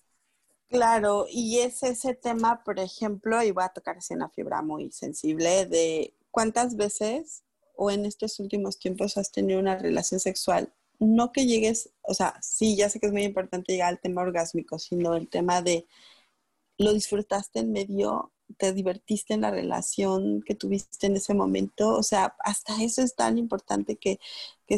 [0.69, 5.65] Claro, y es ese tema, por ejemplo, y voy a tocar una fibra muy sensible
[5.65, 7.43] de cuántas veces
[7.75, 12.35] o en estos últimos tiempos has tenido una relación sexual, no que llegues, o sea,
[12.41, 15.87] sí, ya sé que es muy importante llegar al tema orgásmico, sino el tema de
[16.77, 21.95] lo disfrutaste en medio te divertiste en la relación que tuviste en ese momento.
[21.97, 24.19] O sea, hasta eso es tan importante que,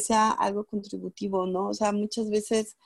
[0.01, 1.69] sea algo contributivo, ¿no?
[1.69, 2.78] O sea, muchas veces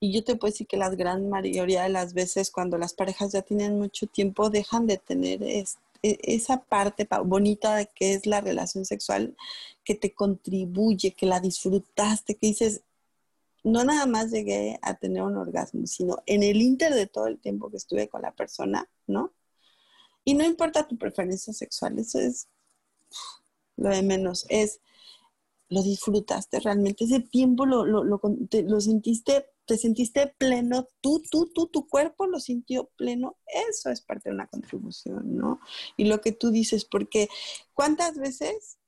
[0.00, 3.32] Y yo te puedo decir que la gran mayoría de las veces cuando las parejas
[3.32, 5.64] ya tienen mucho tiempo dejan de tener e,
[6.02, 9.36] esa parte bonita que es la relación sexual
[9.84, 12.82] que te contribuye, que la disfrutaste, que dices,
[13.66, 17.38] no nada más llegué a tener un orgasmo, sino en el inter de todo el
[17.38, 19.32] tiempo que estuve con la persona, ¿no?
[20.26, 22.48] Y no importa tu preferencia sexual, eso es
[23.76, 24.80] lo de menos, es
[25.68, 31.50] lo disfrutaste realmente, ese tiempo lo, lo, lo, lo sentiste te sentiste pleno, tú, tú,
[31.52, 33.36] tú, tu cuerpo lo sintió pleno,
[33.70, 35.60] eso es parte de una contribución, ¿no?
[35.96, 37.28] Y lo que tú dices, porque
[37.74, 38.78] ¿cuántas veces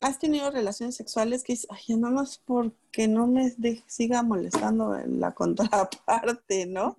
[0.00, 3.54] has tenido relaciones sexuales que dices, ay, no más porque no me
[3.86, 6.96] siga molestando la contraparte, ¿no?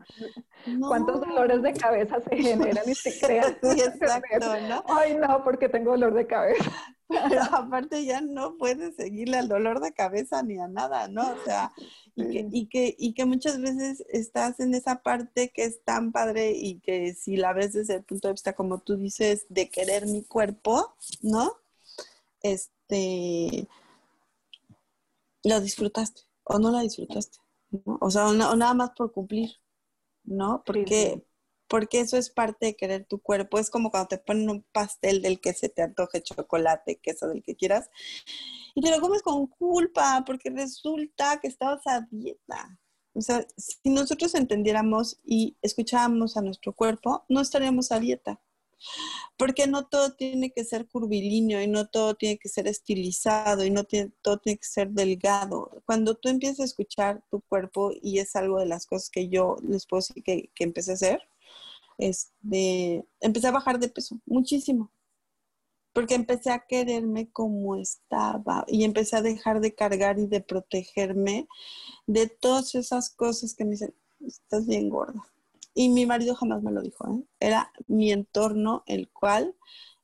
[0.80, 3.58] ¿Cuántos dolores de cabeza se generan y se crean?
[3.62, 4.84] sí, exacto, ¿no?
[4.88, 6.72] Ay, no, porque tengo dolor de cabeza.
[7.08, 11.24] Pero aparte ya no puedes seguirle al dolor de cabeza ni a nada, ¿no?
[11.24, 11.74] O sea,
[12.16, 16.14] y que, y que, y que muchas veces estás en esa parte que es tan
[16.14, 19.70] padre y que si la ves desde el punto de vista, como tú dices, de
[19.70, 21.58] querer mi cuerpo, ¿no?
[22.44, 22.81] Este,
[25.44, 27.40] lo disfrutaste o no la disfrutaste,
[27.72, 27.98] ¿no?
[28.02, 29.52] O sea, o, nada más por cumplir,
[30.24, 30.64] ¿no?
[30.66, 31.26] Porque,
[31.68, 33.58] porque eso es parte de querer tu cuerpo.
[33.60, 37.44] Es como cuando te ponen un pastel del que se te antoje chocolate, queso, del
[37.44, 37.90] que quieras,
[38.76, 42.80] y te lo comes con culpa porque resulta que estabas a dieta.
[43.14, 48.42] O sea, si nosotros entendiéramos y escuchábamos a nuestro cuerpo, no estaríamos a dieta.
[49.38, 53.72] Porque no todo tiene que ser curvilíneo y no todo tiene que ser estilizado y
[53.72, 55.82] no tiene, todo tiene que ser delgado.
[55.86, 59.58] Cuando tú empiezas a escuchar tu cuerpo, y es algo de las cosas que yo
[59.68, 61.22] les puedo decir que, empecé a hacer,
[61.98, 64.92] este, empecé a bajar de peso muchísimo
[65.94, 71.48] porque empecé a quererme como estaba y empecé a dejar de cargar y de protegerme
[72.08, 73.94] de todas esas cosas que me dicen,
[74.26, 75.26] estás bien gorda.
[75.74, 77.24] Y mi marido jamás me lo dijo, ¿eh?
[77.40, 79.56] era mi entorno el cual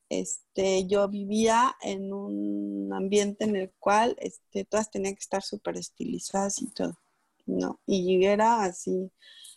[0.10, 5.78] este, yo vivía en un ambiente en el cual este, todas tenían que estar súper
[5.78, 6.98] estilizadas y todo,
[7.46, 7.80] ¿no?
[7.86, 9.12] Y era así,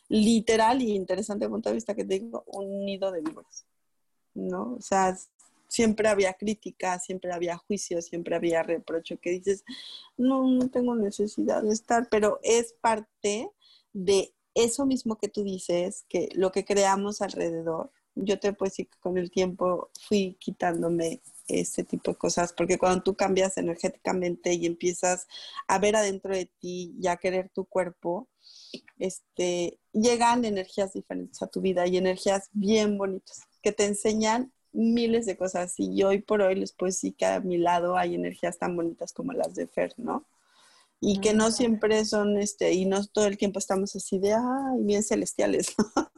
[0.08, 3.64] literal y interesante punto de vista que tengo, un nido de víboras,
[4.34, 4.74] ¿no?
[4.74, 5.16] O sea,
[5.68, 9.64] siempre había crítica, siempre había juicio, siempre había reprocho que dices,
[10.16, 13.50] no, no tengo necesidad de estar, pero es parte
[13.92, 17.90] de eso mismo que tú dices, que lo que creamos alrededor.
[18.14, 22.78] Yo te puedo decir que con el tiempo fui quitándome ese tipo de cosas, porque
[22.78, 25.26] cuando tú cambias energéticamente y empiezas
[25.68, 28.28] a ver adentro de ti y a querer tu cuerpo,
[28.98, 35.26] este, llegan energías diferentes a tu vida y energías bien bonitas que te enseñan miles
[35.26, 38.59] de cosas y hoy por hoy les puedo decir que a mi lado hay energías
[38.59, 40.24] tan bonitas como las de Fer, ¿no?
[41.01, 44.82] Y que no siempre son, este, y no todo el tiempo estamos así de, ay,
[44.82, 46.11] bien celestiales, ¿no?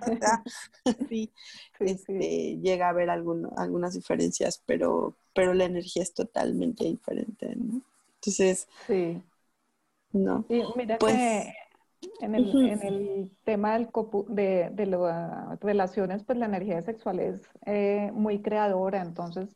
[1.08, 1.30] sí,
[1.78, 7.82] este, llega a haber algunas diferencias, pero, pero la energía es totalmente diferente, ¿no?
[8.16, 9.22] Entonces, sí.
[10.12, 10.44] no.
[10.48, 11.54] Y mira pues, que
[12.20, 13.88] en el, en el tema del
[14.28, 19.48] de, de las relaciones, pues la energía sexual es eh, muy creadora, entonces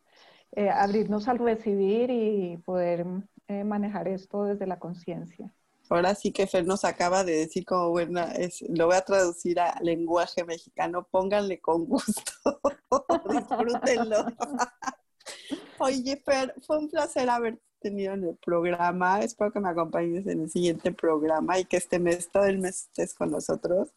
[0.53, 3.07] eh, abrirnos al recibir y poder
[3.49, 5.53] eh, manejar esto desde la conciencia.
[5.90, 9.61] Ahora sí que Fer nos acaba de decir como buena, es, lo voy a traducir
[9.61, 12.32] a lenguaje mexicano, pónganle con gusto,
[13.30, 14.24] disfrútenlo.
[15.78, 19.20] Oye, Fer, fue un placer haberte tenido en el programa.
[19.20, 22.84] Espero que me acompañes en el siguiente programa y que este mes, todo el mes
[22.84, 23.90] estés con nosotros.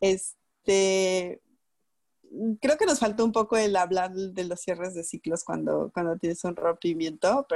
[0.00, 1.42] Este,
[2.60, 6.16] creo que nos faltó un poco el hablar de los cierres de ciclos cuando, cuando
[6.16, 7.46] tienes un rompimiento,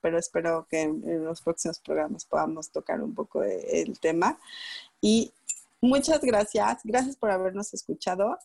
[0.00, 4.38] pero, espero que en, los próximos programas podamos tocar un poco el tema.
[5.00, 5.32] Y
[5.80, 8.38] muchas gracias, gracias por habernos escuchado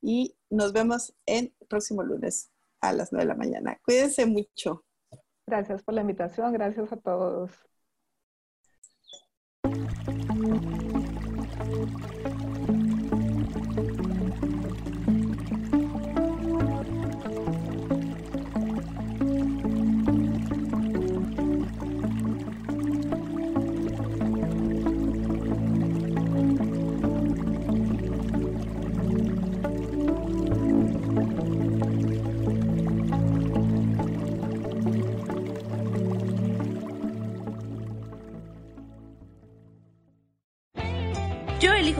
[0.00, 3.80] y nos vemos el próximo lunes a las 9 de la mañana.
[3.84, 4.84] Cuídense mucho.
[5.46, 7.50] Gracias por la invitación, gracias a todos.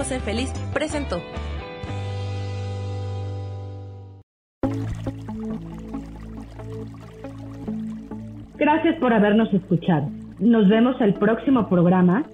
[0.00, 1.20] Ser feliz presentó.
[8.56, 10.08] Gracias por habernos escuchado.
[10.38, 12.24] Nos vemos el próximo programa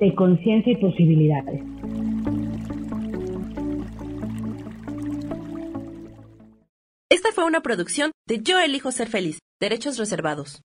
[0.00, 1.62] de conciencia y posibilidades.
[7.10, 10.62] Esta fue una producción de Yo elijo ser feliz, derechos reservados.